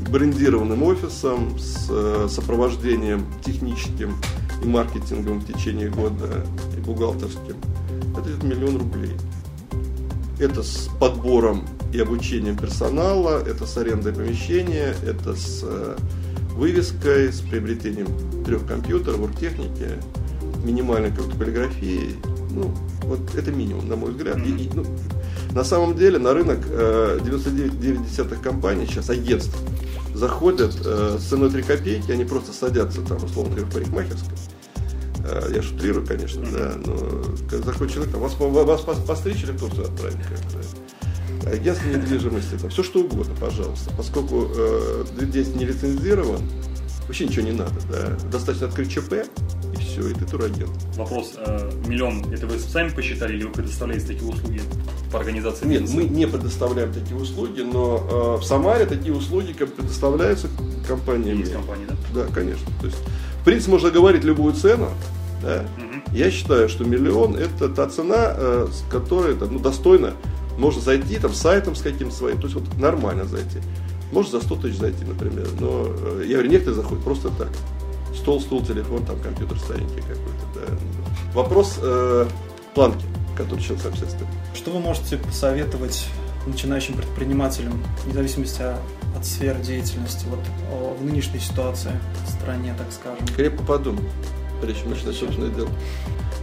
брендированным 0.10 0.84
офисом, 0.84 1.58
с 1.60 2.30
сопровождением 2.30 3.26
техническим 3.44 4.16
и 4.64 4.68
маркетинговым 4.68 5.40
в 5.40 5.46
течение 5.46 5.90
года 5.90 6.46
и 6.78 6.80
бухгалтерским. 6.80 7.56
Это 8.18 8.46
миллион 8.46 8.78
рублей. 8.78 9.12
Это 10.40 10.64
с 10.64 10.90
подбором 11.00 11.66
и 11.94 12.00
обучением 12.00 12.58
персонала, 12.58 13.42
это 13.42 13.66
с 13.66 13.78
арендой 13.78 14.14
помещения, 14.14 14.94
это 15.06 15.34
с 15.34 15.62
э, 15.64 15.96
вывеской, 16.52 17.32
с 17.32 17.40
приобретением 17.40 18.08
трех 18.44 18.66
компьютеров, 18.68 19.22
оргтехники, 19.22 19.88
минимальной 20.64 21.12
какой-то 21.12 21.38
полиграфии. 21.38 22.16
Ну, 22.52 22.74
вот 23.04 23.20
это 23.36 23.52
минимум, 23.52 23.88
на 23.88 23.96
мой 23.96 24.12
взгляд. 24.12 24.38
И, 24.46 24.50
и, 24.50 24.70
ну, 24.74 24.86
на 25.52 25.64
самом 25.64 25.96
деле 25.96 26.20
на 26.20 26.34
рынок 26.34 26.60
э, 26.70 27.20
99,9 27.24 28.42
компаний 28.42 28.86
сейчас, 28.88 29.10
агентств, 29.10 29.58
заходят 30.14 30.76
э, 30.86 31.18
с 31.20 31.24
ценой 31.24 31.50
3 31.50 31.64
копейки, 31.64 32.12
они 32.12 32.26
просто 32.26 32.52
садятся 32.52 33.02
там, 33.02 33.24
условно 33.24 33.56
говоря, 33.56 33.70
в 33.70 33.74
парикмахерской 33.74 34.36
Э, 34.36 34.55
я 35.54 35.62
шутрирую, 35.62 36.06
конечно, 36.06 36.44
да, 36.52 36.74
но 36.86 36.98
заходит 37.64 37.94
человек, 37.94 38.14
там, 38.14 38.22
вас, 38.22 38.36
вас, 38.36 38.84
вас 38.86 39.00
постричь 39.00 39.44
или 39.44 39.58
Турцию 39.58 39.86
отправить 39.86 40.18
как-то. 40.18 41.50
Агентство 41.50 41.88
недвижимости, 41.88 42.56
там, 42.60 42.70
все 42.70 42.84
что 42.84 43.02
угодно, 43.02 43.36
пожалуйста. 43.40 43.92
Поскольку 43.96 44.48
э, 44.56 45.06
здесь 45.22 45.54
не 45.56 45.66
лицензирован, 45.66 46.42
вообще 47.08 47.28
ничего 47.28 47.46
не 47.46 47.52
надо, 47.52 47.76
да. 47.92 48.18
Достаточно 48.32 48.68
открыть 48.68 48.92
ЧП, 48.92 49.14
и 49.74 49.78
все, 49.78 50.08
и 50.08 50.14
ты 50.14 50.26
турагент. 50.26 50.72
Вопрос, 50.96 51.34
э, 51.38 51.72
миллион, 51.86 52.34
это 52.34 52.48
вы 52.48 52.58
сами 52.60 52.90
посчитали, 52.90 53.36
или 53.36 53.44
вы 53.44 53.52
предоставляете 53.52 54.08
такие 54.08 54.28
услуги 54.28 54.62
по 55.12 55.20
организации 55.20 55.66
Нет, 55.66 55.90
мы 55.90 56.04
не 56.04 56.28
предоставляем 56.28 56.92
такие 56.92 57.16
услуги, 57.16 57.62
но 57.62 58.38
э, 58.38 58.42
в 58.42 58.44
Самаре 58.44 58.86
такие 58.86 59.14
услуги 59.14 59.54
предоставляются 59.54 60.48
компаниями. 60.88 61.40
Есть 61.40 61.54
компании, 61.54 61.86
да? 61.88 61.96
Да, 62.14 62.34
конечно. 62.34 62.66
То 62.82 62.88
есть, 62.88 62.98
принципе, 63.46 63.72
можно 63.72 63.92
говорить 63.92 64.24
любую 64.24 64.54
цену, 64.54 64.90
да? 65.42 65.66
Угу. 65.78 66.18
Я 66.18 66.32
считаю, 66.32 66.68
что 66.70 66.84
миллион 66.84 67.36
это 67.36 67.70
та 67.70 67.88
цена, 67.88 68.34
э, 68.36 68.68
с 68.72 68.92
которой 68.92 69.36
ну, 69.36 69.60
достойно 69.60 70.14
можно 70.58 70.82
зайти 70.82 71.18
там 71.20 71.34
сайтом 71.34 71.76
с 71.76 71.82
каким-то 71.82 72.16
своим, 72.16 72.38
то 72.38 72.44
есть 72.44 72.56
вот 72.56 72.78
нормально 72.78 73.26
зайти. 73.26 73.60
Может 74.12 74.32
за 74.32 74.42
100 74.42 74.56
тысяч 74.58 74.78
зайти, 74.78 75.04
например, 75.04 75.48
но 75.60 75.88
э, 75.88 76.24
я 76.28 76.34
говорю, 76.36 76.50
некоторые 76.50 76.82
заходят 76.82 77.04
просто 77.04 77.30
так. 77.30 77.50
Стол, 78.16 78.40
стул, 78.40 78.64
телефон, 78.66 79.06
там 79.06 79.20
компьютер 79.20 79.60
старенький 79.60 80.02
какой-то. 80.02 80.46
Да. 80.56 80.62
Вопрос 81.34 81.80
э, 81.82 82.26
планки, 82.74 83.06
который 83.36 83.60
сейчас 83.60 83.82
себе 83.82 84.28
Что 84.54 84.72
вы 84.72 84.80
можете 84.80 85.18
посоветовать 85.18 86.08
начинающим 86.48 86.96
предпринимателям, 86.96 87.84
вне 88.04 88.14
зависимости 88.14 88.62
от 89.16 89.26
сфер 89.26 89.58
деятельности, 89.60 90.26
вот 90.30 90.40
в 91.00 91.04
нынешней 91.04 91.40
ситуации 91.40 91.92
в 92.26 92.30
стране, 92.30 92.76
так 92.78 92.92
скажем? 92.92 93.26
Крепко 93.36 93.64
подумать 93.64 94.06
прежде 94.62 94.82
чем 94.82 94.92
начинать 94.92 95.16
собственное 95.16 95.50
дело. 95.50 95.70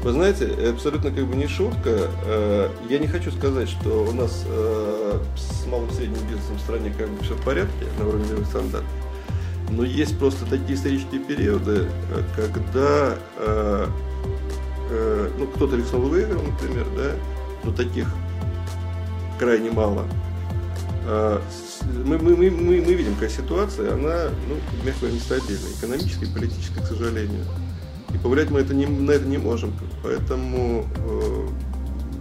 Вы 0.02 0.12
знаете, 0.12 0.46
абсолютно 0.70 1.10
как 1.10 1.26
бы 1.26 1.36
не 1.36 1.46
шутка. 1.46 2.08
Э, 2.24 2.68
я 2.88 2.98
не 2.98 3.06
хочу 3.06 3.30
сказать, 3.30 3.68
что 3.68 4.04
у 4.04 4.12
нас 4.12 4.44
э, 4.46 5.18
с 5.36 5.66
малым 5.66 5.88
и 5.88 5.92
средним 5.92 6.26
бизнесом 6.28 6.56
в 6.56 6.60
стране 6.60 6.92
как 6.96 7.08
бы 7.08 7.22
все 7.24 7.34
в 7.34 7.44
порядке 7.44 7.86
на 7.98 8.08
уровне 8.08 8.26
мировых 8.26 8.46
стандартов. 8.48 8.90
Но 9.70 9.84
есть 9.84 10.18
просто 10.18 10.44
такие 10.44 10.74
исторические 10.74 11.20
периоды, 11.20 11.88
э, 12.10 12.22
когда 12.36 13.16
ну, 15.38 15.46
кто-то 15.46 15.74
рискнул 15.74 16.02
выиграл, 16.02 16.42
например, 16.42 16.86
да, 16.94 17.12
но 17.64 17.72
таких 17.72 18.14
крайне 19.38 19.70
мало. 19.70 20.06
Мы, 21.04 22.18
мы, 22.18 22.36
мы, 22.36 22.50
мы, 22.50 22.50
мы 22.50 22.94
видим, 22.94 23.14
какая 23.14 23.30
ситуация, 23.30 23.94
она, 23.94 24.30
ну, 24.48 24.54
мягко 24.84 25.00
говоря, 25.00 25.16
нестабильная, 25.16 25.72
экономически 25.78 26.24
и 26.24 26.32
политически, 26.32 26.78
к 26.78 26.86
сожалению. 26.86 27.44
И 28.14 28.18
повлиять 28.18 28.50
мы 28.50 28.60
это 28.60 28.74
не, 28.74 28.86
на 28.86 29.10
это 29.10 29.26
не 29.26 29.38
можем. 29.38 29.72
Поэтому 30.02 30.86
э, 30.96 31.48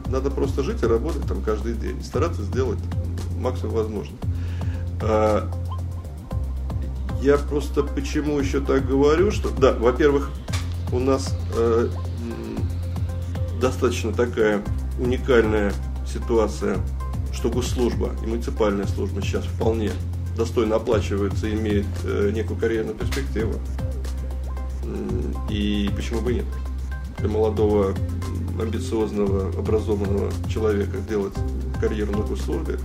надо 0.09 0.31
просто 0.31 0.63
жить 0.63 0.83
и 0.83 0.85
работать 0.85 1.25
там 1.27 1.41
каждый 1.41 1.73
день. 1.73 2.03
Стараться 2.03 2.41
сделать 2.43 2.79
максимум 3.37 3.73
возможно. 3.75 4.17
А, 5.01 5.49
я 7.21 7.37
просто 7.37 7.83
почему 7.83 8.39
еще 8.39 8.61
так 8.61 8.87
говорю, 8.87 9.31
что, 9.31 9.49
да, 9.49 9.73
во-первых, 9.73 10.31
у 10.91 10.99
нас 10.99 11.35
э, 11.55 11.89
достаточно 13.59 14.11
такая 14.11 14.63
уникальная 14.99 15.73
ситуация, 16.05 16.79
что 17.41 17.49
госслужба 17.49 18.11
и 18.23 18.27
муниципальная 18.27 18.85
служба 18.85 19.19
сейчас 19.23 19.45
вполне 19.45 19.91
достойно 20.37 20.75
оплачивается 20.75 21.47
и 21.47 21.55
имеет 21.55 21.87
э, 22.03 22.29
некую 22.31 22.59
карьерную 22.59 22.95
перспективу. 22.95 23.55
И 25.49 25.89
почему 25.95 26.21
бы 26.21 26.35
нет? 26.35 26.45
Для 27.17 27.29
молодого, 27.29 27.95
амбициозного, 28.61 29.49
образованного 29.57 30.31
человека 30.49 30.97
делать 31.09 31.33
карьеру 31.79 32.11
на 32.11 32.21
госслужбе 32.21 32.77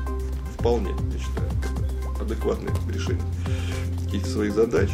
вполне, 0.58 0.92
я 1.12 1.18
считаю, 1.18 1.50
адекватное 2.18 2.72
решение 2.88 3.22
каких-то 4.06 4.30
своих 4.30 4.54
задач. 4.54 4.88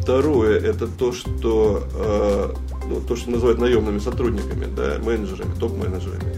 Второе, 0.00 0.58
это 0.58 0.86
то, 0.88 1.12
что, 1.12 1.86
э, 1.92 2.54
ну, 2.88 3.02
то, 3.02 3.14
что 3.14 3.30
называют 3.30 3.58
наемными 3.58 3.98
сотрудниками, 3.98 4.64
да, 4.74 4.98
менеджерами, 5.04 5.52
топ-менеджерами. 5.60 6.32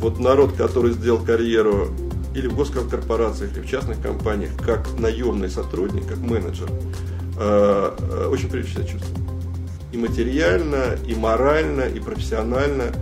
Вот 0.00 0.18
народ, 0.18 0.52
который 0.52 0.92
сделал 0.92 1.24
карьеру 1.24 1.88
или 2.34 2.46
в 2.46 2.56
госкорпорациях, 2.56 3.56
или 3.56 3.62
в 3.62 3.68
частных 3.68 4.00
компаниях, 4.00 4.52
как 4.56 4.98
наемный 4.98 5.50
сотрудник, 5.50 6.06
как 6.06 6.18
менеджер, 6.18 6.68
Э, 7.40 7.94
э, 7.96 8.26
очень 8.26 8.50
прилично 8.50 8.82
себя 8.82 8.92
чувствуют. 8.92 9.30
И 9.92 9.96
материально, 9.96 10.98
и 11.06 11.14
морально, 11.14 11.82
и 11.82 12.00
профессионально 12.00 12.92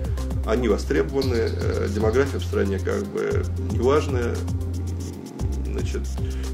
они 0.45 0.69
востребованы. 0.69 1.37
Э, 1.37 1.89
демография 1.89 2.39
в 2.39 2.45
стране 2.45 2.79
как 2.79 3.07
бы 3.07 3.45
неважная. 3.73 4.37
Значит, 5.65 6.03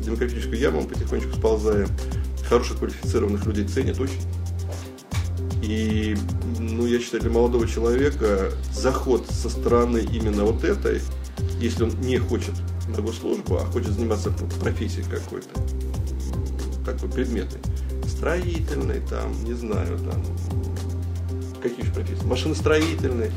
демократическую 0.04 0.58
яму 0.58 0.82
мы 0.82 0.88
потихонечку 0.88 1.34
сползаем. 1.34 1.88
Хороших 2.48 2.78
квалифицированных 2.78 3.44
людей 3.46 3.66
ценят 3.66 3.98
очень. 3.98 4.20
И, 5.62 6.16
ну, 6.58 6.86
я 6.86 6.98
считаю, 6.98 7.22
для 7.22 7.30
молодого 7.30 7.68
человека 7.68 8.50
заход 8.74 9.24
со 9.30 9.48
стороны 9.48 9.98
именно 9.98 10.44
вот 10.44 10.64
этой, 10.64 11.00
если 11.60 11.84
он 11.84 11.90
не 12.00 12.18
хочет 12.18 12.54
на 12.88 13.00
госслужбу, 13.00 13.56
а 13.56 13.64
хочет 13.66 13.92
заниматься 13.92 14.30
профессией 14.60 15.04
какой-то, 15.04 15.48
такой 16.84 17.08
предметной, 17.08 17.60
строительный, 18.08 19.00
там, 19.08 19.32
не 19.44 19.54
знаю, 19.54 19.98
там, 19.98 20.22
какие 21.62 21.86
же 21.86 21.92
профессии, 21.92 22.24
машиностроительный, 22.24 23.30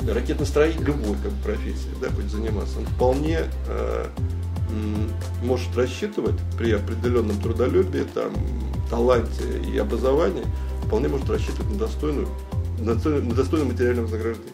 ракетностроитель, 0.00 0.84
любой 0.84 1.16
как 1.22 1.32
бы, 1.32 1.42
профессии, 1.42 1.88
да, 2.02 2.10
будет 2.10 2.30
заниматься, 2.30 2.78
он 2.78 2.86
вполне 2.86 3.44
э, 3.68 4.06
может 5.42 5.74
рассчитывать 5.74 6.36
при 6.58 6.72
определенном 6.72 7.40
трудолюбии, 7.40 8.04
там, 8.12 8.32
таланте 8.90 9.44
и 9.72 9.78
образовании, 9.78 10.44
вполне 10.92 11.08
может 11.08 11.30
рассчитывать 11.30 11.70
на 11.70 11.78
достойную, 11.78 12.28
на 12.78 12.92
достойное, 12.92 13.22
на 13.22 13.34
достойное 13.34 13.72
материальное 13.72 14.02
вознаграждение. 14.02 14.52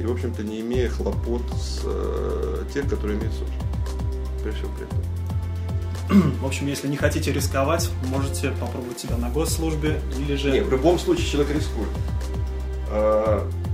И, 0.00 0.06
в 0.06 0.10
общем-то, 0.10 0.42
не 0.42 0.62
имея 0.62 0.88
хлопот 0.88 1.42
с 1.52 1.82
э, 1.84 2.64
тех, 2.72 2.88
которые 2.88 3.18
имеют 3.18 3.34
собственность. 3.34 4.42
При 4.42 4.50
всем 4.52 4.70
при 4.74 4.86
этом. 4.86 6.32
В 6.40 6.46
общем, 6.46 6.66
если 6.66 6.88
не 6.88 6.96
хотите 6.96 7.30
рисковать, 7.30 7.90
можете 8.08 8.52
попробовать 8.52 8.98
себя 8.98 9.18
на 9.18 9.28
госслужбе 9.28 10.00
или 10.18 10.34
же... 10.34 10.50
Нет, 10.50 10.64
в 10.64 10.70
любом 10.70 10.98
случае 10.98 11.26
человек 11.26 11.54
рискует. 11.56 11.90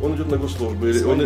Он 0.03 0.17
идет 0.17 0.31
на 0.31 0.37
госслужбу, 0.37 0.87
или 0.87 1.03
он, 1.05 1.21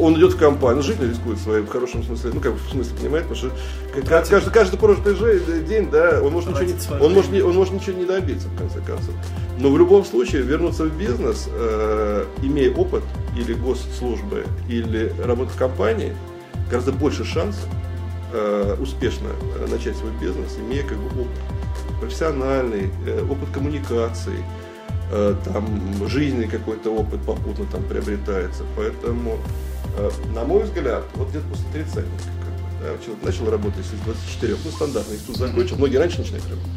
он 0.00 0.18
идет 0.18 0.32
в 0.32 0.36
компанию, 0.36 0.82
жизнь 0.82 1.02
рискует 1.08 1.38
своим 1.38 1.66
в 1.66 1.68
хорошем 1.68 2.02
смысле, 2.02 2.32
ну 2.34 2.40
как 2.40 2.54
в 2.54 2.70
смысле, 2.70 2.96
понимаете, 3.00 3.28
потому 3.28 3.52
что 3.52 4.02
каждый, 4.08 4.30
каждый, 4.30 4.52
каждый 4.52 4.78
прожитый 4.78 5.62
день, 5.62 5.88
да, 5.90 6.20
он 6.22 6.32
может, 6.32 6.50
ничего, 6.50 7.04
он, 7.04 7.14
может, 7.14 7.32
он 7.32 7.54
может 7.54 7.72
ничего 7.72 7.96
не 7.96 8.04
добиться, 8.04 8.48
в 8.48 8.58
конце 8.58 8.80
концов. 8.80 9.14
Но 9.58 9.70
в 9.70 9.78
любом 9.78 10.04
случае 10.04 10.42
вернуться 10.42 10.84
в 10.84 10.98
бизнес, 10.98 11.48
э, 11.48 12.24
имея 12.42 12.74
опыт 12.74 13.04
или 13.36 13.54
госслужбы, 13.54 14.44
или 14.68 15.12
работа 15.22 15.52
в 15.52 15.56
компании, 15.56 16.12
гораздо 16.68 16.92
больше 16.92 17.24
шансов, 17.24 17.68
э, 18.32 18.76
успешно 18.80 19.28
э, 19.60 19.66
начать 19.70 19.96
свой 19.96 20.10
бизнес, 20.20 20.56
имея 20.58 20.82
как 20.82 20.98
бы 20.98 21.06
опыт 21.22 21.38
профессиональный, 22.00 22.90
э, 23.06 23.22
опыт 23.22 23.48
коммуникации, 23.52 24.38
э, 24.38 24.65
там 25.44 26.08
жизненный 26.08 26.48
какой-то 26.48 26.90
опыт 26.90 27.20
попутно 27.22 27.64
там 27.66 27.82
приобретается. 27.84 28.64
Поэтому, 28.76 29.38
э, 29.96 30.10
на 30.34 30.44
мой 30.44 30.64
взгляд, 30.64 31.04
вот 31.14 31.28
где-то 31.30 31.46
после 31.48 31.64
тридцатника, 31.72 32.24
как 32.44 32.54
бы, 32.54 32.98
да, 32.98 33.04
человек 33.04 33.24
начал 33.24 33.50
работать 33.50 33.84
с 33.84 34.04
24, 34.04 34.56
ну 34.64 34.70
стандартно, 34.70 35.14
институт 35.14 35.36
закончил, 35.36 35.76
многие 35.76 35.96
раньше 35.96 36.18
начинают 36.18 36.44
работать. 36.44 36.70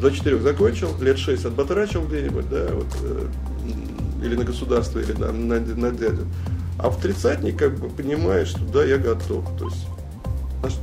24 0.00 0.38
закончил, 0.40 0.88
лет 1.00 1.18
6 1.18 1.44
отбатрачил 1.44 2.06
где-нибудь, 2.06 2.48
да, 2.48 2.68
вот, 2.72 2.96
э, 3.02 3.28
или 4.22 4.36
на 4.36 4.44
государство, 4.44 4.98
или 4.98 5.12
на, 5.12 5.32
на, 5.32 5.60
на 5.60 5.90
дядю. 5.90 6.26
А 6.78 6.90
в 6.90 7.00
тридцатник 7.00 7.58
как 7.58 7.78
бы 7.78 7.88
понимаешь, 7.88 8.48
что 8.48 8.60
да, 8.64 8.84
я 8.84 8.98
готов. 8.98 9.46
То 9.58 9.66
есть 9.66 9.86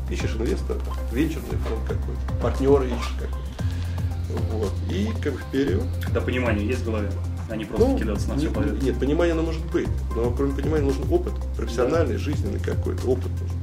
ищешь 0.10 0.36
инвестора, 0.36 0.80
венчурный 1.12 1.58
фонд 1.58 1.82
какой-то, 1.88 2.41
партнера 2.41 2.86
ищешь 2.86 3.15
какой-то. 3.19 3.52
Вот. 4.54 4.71
И 4.91 5.10
как 5.21 5.34
вперед. 5.36 5.84
Когда 6.04 6.21
понимание 6.21 6.67
есть 6.67 6.82
в 6.82 6.86
голове, 6.86 7.10
а 7.49 7.56
не 7.56 7.65
просто 7.65 7.88
ну, 7.88 7.97
кидаться 7.97 8.30
на 8.30 8.38
все 8.38 8.49
подряд. 8.49 8.82
Нет, 8.82 8.99
понимание 8.99 9.34
оно 9.34 9.43
может 9.43 9.65
быть. 9.71 9.88
Но 10.15 10.32
кроме 10.32 10.54
понимания 10.54 10.86
нужен 10.86 11.04
опыт, 11.12 11.34
профессиональный, 11.56 12.13
да. 12.13 12.19
жизненный 12.19 12.60
какой-то, 12.60 13.08
опыт 13.08 13.32
нужен 13.32 13.58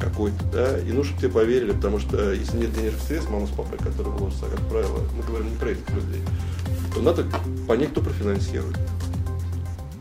какой-то, 0.00 0.42
да, 0.50 0.78
и 0.78 0.92
нужно, 0.92 1.04
чтобы 1.04 1.20
тебе 1.20 1.30
поверили, 1.30 1.72
потому 1.72 1.98
что 1.98 2.32
если 2.32 2.56
нет 2.56 2.72
денежных 2.72 3.02
средств, 3.02 3.30
мама 3.30 3.46
с 3.46 3.50
папой, 3.50 3.78
которые 3.78 4.14
вложатся, 4.14 4.46
как 4.46 4.60
правило, 4.68 5.04
мы 5.14 5.22
говорим 5.22 5.50
не 5.50 5.56
про 5.56 5.70
этих 5.70 5.88
людей, 5.90 6.22
то 6.94 7.02
надо 7.02 7.26
понять, 7.68 7.90
кто 7.90 8.00
профинансирует. 8.00 8.78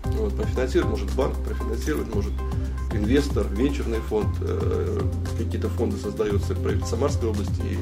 Вот, 0.05 0.35
профинансировать 0.35 0.89
может 0.89 1.13
банк, 1.15 1.35
профинансировать 1.43 2.13
может 2.15 2.31
инвестор, 2.93 3.45
венчурный 3.51 3.99
фонд, 3.99 4.35
э, 4.41 5.01
какие-то 5.37 5.69
фонды 5.69 5.97
создаются 5.97 6.53
в 6.53 6.61
правительстве 6.61 6.97
Самарской 6.97 7.29
области 7.29 7.61
и 7.61 7.77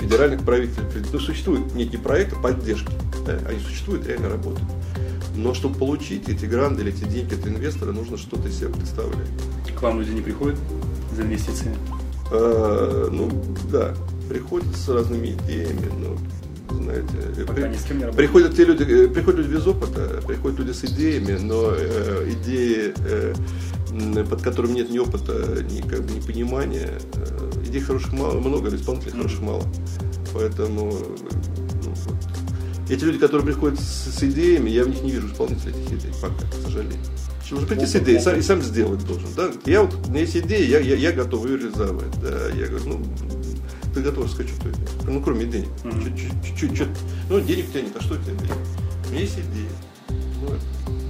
федеральных 0.00 0.42
правительств. 0.42 0.82
Ну, 1.12 1.18
существуют 1.18 1.74
некие 1.74 2.00
проекты 2.00 2.36
поддержки, 2.36 2.92
да, 3.26 3.38
они 3.46 3.60
существуют, 3.60 4.06
реально 4.06 4.30
работают. 4.30 4.68
Но 5.36 5.54
чтобы 5.54 5.76
получить 5.76 6.28
эти 6.28 6.46
гранды 6.46 6.82
или 6.82 6.92
эти 6.92 7.04
деньги 7.04 7.34
от 7.34 7.46
инвестора, 7.46 7.92
нужно 7.92 8.16
что-то 8.16 8.48
из 8.48 8.58
себя 8.58 8.70
представлять. 8.70 9.28
К 9.78 9.82
вам 9.82 10.00
люди 10.00 10.10
не 10.10 10.20
приходят 10.20 10.58
за 11.14 11.22
инвестициями? 11.22 11.76
А, 12.32 13.08
ну, 13.10 13.30
да, 13.70 13.94
приходят 14.28 14.74
с 14.76 14.88
разными 14.88 15.28
идеями, 15.28 15.88
но 15.98 16.16
знаете. 16.74 17.44
Пока 17.46 17.62
при, 17.62 17.68
ни 17.68 17.76
с 17.76 17.82
кем 17.82 17.98
не 17.98 18.12
приходят 18.12 18.56
те 18.56 18.64
люди, 18.64 18.82
э, 18.84 19.08
приходят 19.08 19.40
люди 19.40 19.54
без 19.54 19.66
опыта, 19.66 20.22
приходят 20.26 20.58
люди 20.58 20.72
с 20.72 20.84
идеями, 20.84 21.36
но 21.40 21.72
э, 21.76 22.30
идеи 22.30 22.94
э, 22.96 23.34
под 24.24 24.42
которым 24.42 24.74
нет 24.74 24.90
ни 24.90 24.98
опыта, 24.98 25.64
ни, 25.68 25.80
как 25.80 26.02
бы, 26.02 26.12
ни 26.12 26.20
понимания. 26.20 26.90
Э, 27.14 27.50
идей 27.70 27.80
хороших 27.80 28.12
мало, 28.12 28.38
много, 28.38 28.74
исполнителей 28.74 29.12
хороших 29.12 29.40
мало. 29.40 29.64
Поэтому 30.34 30.92
ну, 31.84 31.94
вот. 31.94 32.16
эти 32.88 33.04
люди, 33.04 33.18
которые 33.18 33.46
приходят 33.46 33.80
с, 33.80 34.18
с 34.18 34.22
идеями, 34.22 34.70
я 34.70 34.84
в 34.84 34.88
них 34.88 35.02
не 35.02 35.12
вижу 35.12 35.28
исполнителей 35.28 35.72
этих 35.72 35.98
идей 35.98 36.12
пока, 36.20 36.46
к 36.46 36.54
сожалению. 36.64 36.98
Нужно 37.50 37.66
прийти 37.66 37.86
с 37.86 37.96
идеей, 37.96 38.20
сам, 38.20 38.36
и 38.36 38.42
сам 38.42 38.62
сделать 38.62 39.04
должен. 39.06 39.28
Да? 39.36 39.50
Я 39.64 39.82
вот, 39.82 39.94
у 40.06 40.10
меня 40.10 40.20
есть 40.20 40.36
идея, 40.36 40.64
я, 40.64 40.78
я, 40.78 40.94
я 40.94 41.12
готов 41.12 41.46
ее 41.46 41.58
реализовать. 41.58 42.20
Да? 42.20 42.48
Я 42.54 42.66
говорю, 42.66 42.84
ну, 42.86 43.04
ты 43.92 44.02
готов 44.02 44.30
сказать, 44.30 44.52
что 44.52 44.70
ты 44.70 45.10
Ну, 45.10 45.20
кроме 45.20 45.46
денег. 45.46 45.68
Mm-hmm. 45.82 46.56
Чуть-чуть. 46.56 46.88
Ну, 47.28 47.40
денег 47.40 47.68
у 47.68 47.72
тебя 47.72 47.82
нет, 47.82 47.92
а 47.98 48.02
что 48.02 48.14
у 48.14 48.18
тебя 48.18 48.34
денег? 48.34 48.54
У 49.08 49.10
меня 49.10 49.20
есть 49.22 49.34
идея. 49.34 49.70
Ну, 50.08 50.54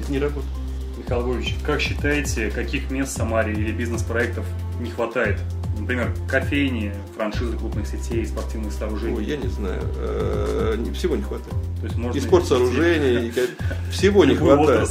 это 0.00 0.11
не 0.11 0.18
работает. 0.18 0.50
Михаил 0.96 1.26
Львович, 1.26 1.56
как 1.64 1.80
считаете, 1.80 2.50
каких 2.50 2.90
мест 2.90 3.12
в 3.12 3.16
Самаре 3.16 3.52
или 3.52 3.72
бизнес-проектов 3.72 4.46
не 4.80 4.90
хватает? 4.90 5.40
Например, 5.81 6.12
кофейни, 6.28 6.93
франшизы 7.16 7.57
крупных 7.57 7.87
сетей, 7.87 8.26
спортивных 8.26 8.72
сооружений? 8.72 9.16
Ой, 9.16 9.24
я 9.24 9.37
не 9.37 9.49
знаю. 9.49 9.83
Э, 9.97 10.76
всего 10.95 11.16
не 11.16 11.22
хватает. 11.22 11.55
То 11.81 11.87
есть 11.87 11.97
можно 11.97 12.18
и 12.18 12.20
спорт 12.20 12.47
сооружений, 12.47 13.28
и, 13.28 13.91
всего 13.91 14.24
не 14.24 14.35
хватает. 14.37 14.89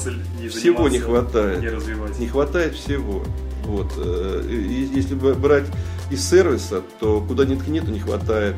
Всего 0.50 0.90
не 0.90 1.00
хватает. 1.00 2.20
Не 2.20 2.28
хватает 2.28 2.74
всего. 2.74 3.24
Вот. 3.66 3.94
Э, 3.98 4.44
и 4.50 4.90
если 4.96 5.14
брать 5.14 5.66
из 6.10 6.28
сервиса, 6.28 6.82
то 7.00 7.22
куда 7.22 7.46
ни 7.46 7.56
ткни, 7.56 7.82
то 7.82 7.92
не 7.92 8.00
хватает. 8.00 8.56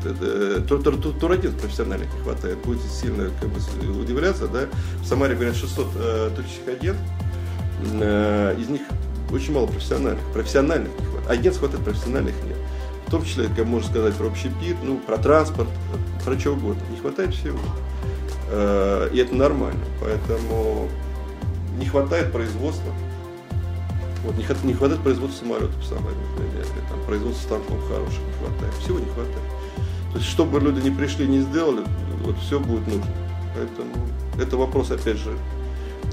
Турагентов 0.68 1.60
профессиональных 1.60 2.12
не 2.14 2.20
хватает. 2.22 2.58
Будете 2.64 2.88
сильно 2.88 3.30
как 3.40 3.50
бы, 3.50 4.00
удивляться, 4.00 4.48
да? 4.48 4.68
В 5.02 5.06
Самаре, 5.06 5.34
говорят, 5.34 5.56
600 5.56 5.86
э, 5.96 6.30
туристических 6.34 6.68
агентов. 6.68 7.06
Э, 8.00 8.56
из 8.58 8.68
них 8.68 8.82
очень 9.32 9.52
мало 9.52 9.66
профессиональных. 9.66 10.22
Профессиональных 10.32 10.90
не 10.98 11.06
хватает. 11.06 11.30
Агентств 11.30 11.60
хватает, 11.60 11.84
профессиональных 11.84 12.34
нет. 12.44 12.56
В 13.06 13.10
том 13.10 13.24
числе, 13.24 13.48
как 13.48 13.66
можно 13.66 13.88
сказать, 13.88 14.14
про 14.14 14.26
общепит, 14.26 14.76
ну, 14.82 14.98
про 14.98 15.18
транспорт, 15.18 15.68
про 16.24 16.38
что 16.38 16.52
угодно. 16.52 16.82
Не 16.90 16.98
хватает 16.98 17.34
всего. 17.34 17.58
Э, 18.48 19.08
и 19.12 19.18
это 19.18 19.34
нормально. 19.34 19.80
Поэтому 20.00 20.88
не 21.78 21.86
хватает 21.86 22.32
производства. 22.32 22.92
Вот 24.24 24.36
не, 24.36 24.46
не 24.66 24.74
хватает 24.74 25.02
производства 25.02 25.44
самолетов 25.44 25.84
самое, 25.84 26.14
например, 26.16 26.64
там 26.88 27.00
производства 27.06 27.42
станков 27.42 27.88
хороших 27.88 28.20
не 28.20 28.32
хватает. 28.46 28.74
Всего 28.74 28.98
не 28.98 29.06
хватает. 29.06 29.38
То 30.12 30.18
есть, 30.18 30.30
чтобы 30.30 30.60
люди 30.60 30.80
не 30.80 30.94
пришли, 30.94 31.26
не 31.26 31.40
сделали, 31.40 31.82
вот 32.22 32.36
все 32.38 32.60
будет 32.60 32.86
нужно. 32.86 33.10
Поэтому 33.54 33.92
это 34.40 34.56
вопрос, 34.56 34.90
опять 34.90 35.16
же, 35.16 35.36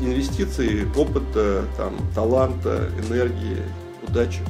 инвестиций, 0.01 0.87
опыта, 0.95 1.65
там, 1.77 1.95
таланта, 2.13 2.89
энергии, 3.07 3.57
удачи 4.07 4.41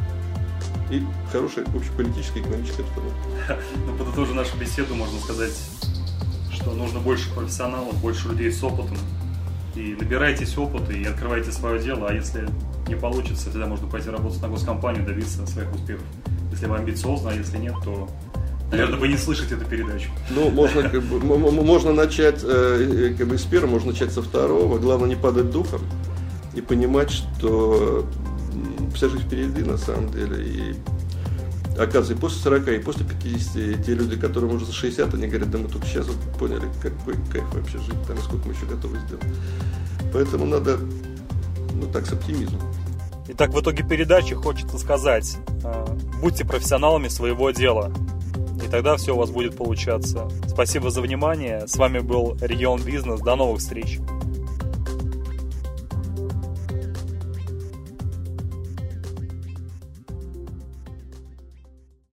и 0.89 1.03
хорошей 1.31 1.63
общеполитической 1.63 2.39
экономической 2.41 2.81
обстановки. 2.81 3.63
Ну, 3.85 3.95
подытожив 3.95 4.35
нашу 4.35 4.57
беседу, 4.57 4.95
можно 4.95 5.19
сказать, 5.19 5.53
что 6.51 6.71
нужно 6.71 6.99
больше 6.99 7.33
профессионалов, 7.33 7.95
больше 8.01 8.27
людей 8.29 8.51
с 8.51 8.63
опытом. 8.63 8.97
И 9.75 9.95
набирайтесь 9.99 10.57
опыта 10.57 10.91
и 10.93 11.05
открывайте 11.05 11.51
свое 11.51 11.81
дело, 11.81 12.07
а 12.09 12.13
если 12.13 12.49
не 12.87 12.95
получится, 12.95 13.51
тогда 13.51 13.67
можно 13.67 13.87
пойти 13.87 14.09
работать 14.09 14.41
на 14.41 14.49
госкомпанию, 14.49 15.05
добиться 15.05 15.45
своих 15.45 15.71
успехов. 15.73 16.05
Если 16.51 16.65
вы 16.65 16.77
амбициозны, 16.77 17.29
а 17.29 17.33
если 17.33 17.57
нет, 17.57 17.75
то 17.83 18.09
Наверное, 18.71 18.99
вы 18.99 19.07
не 19.07 19.17
слышите 19.17 19.55
эту 19.55 19.65
передачу. 19.65 20.09
Ну, 20.29 20.49
можно, 20.49 20.87
как 20.87 21.01
бы, 21.01 21.19
можно 21.19 21.91
начать 21.91 22.41
э, 22.43 23.15
как 23.17 23.27
бы 23.27 23.37
с 23.37 23.43
первого, 23.43 23.71
можно 23.71 23.91
начать 23.91 24.11
со 24.11 24.21
второго. 24.21 24.77
Главное 24.77 25.09
не 25.09 25.15
падать 25.15 25.49
духом 25.49 25.81
и 26.53 26.61
понимать, 26.61 27.11
что 27.11 28.05
вся 28.93 29.09
жизнь 29.09 29.23
впереди 29.23 29.63
на 29.63 29.77
самом 29.77 30.11
деле. 30.11 30.45
И 30.45 30.75
оказывается, 31.79 32.13
и 32.13 32.17
после 32.17 32.41
40, 32.41 32.67
и 32.67 32.79
после 32.79 33.05
50, 33.05 33.85
те 33.85 33.93
люди, 33.93 34.19
которым 34.19 34.55
уже 34.55 34.65
за 34.65 34.73
60, 34.73 35.13
они 35.13 35.27
говорят, 35.27 35.49
да 35.49 35.57
мы 35.57 35.67
только 35.67 35.87
сейчас 35.87 36.07
вот 36.07 36.17
поняли, 36.37 36.67
какой 36.81 37.15
кайф 37.31 37.45
вообще 37.53 37.77
жить, 37.79 38.07
там, 38.07 38.17
и 38.17 38.21
сколько 38.21 38.47
мы 38.47 38.53
еще 38.53 38.65
готовы 38.65 38.97
сделать. 39.07 39.23
Поэтому 40.13 40.45
надо, 40.45 40.77
ну 41.73 41.87
так, 41.91 42.05
с 42.05 42.13
оптимизмом. 42.13 42.61
Итак, 43.29 43.53
в 43.53 43.61
итоге 43.61 43.83
передачи 43.83 44.33
хочется 44.33 44.77
сказать, 44.77 45.37
э, 45.63 45.85
будьте 46.21 46.45
профессионалами 46.45 47.07
своего 47.07 47.51
дела, 47.51 47.91
и 48.63 48.67
тогда 48.67 48.97
все 48.97 49.15
у 49.15 49.17
вас 49.17 49.31
будет 49.31 49.57
получаться. 49.57 50.27
Спасибо 50.47 50.89
за 50.89 51.01
внимание. 51.01 51.67
С 51.67 51.77
вами 51.77 51.99
был 51.99 52.37
Регион 52.41 52.81
Бизнес. 52.81 53.19
До 53.21 53.35
новых 53.35 53.59
встреч. 53.59 53.99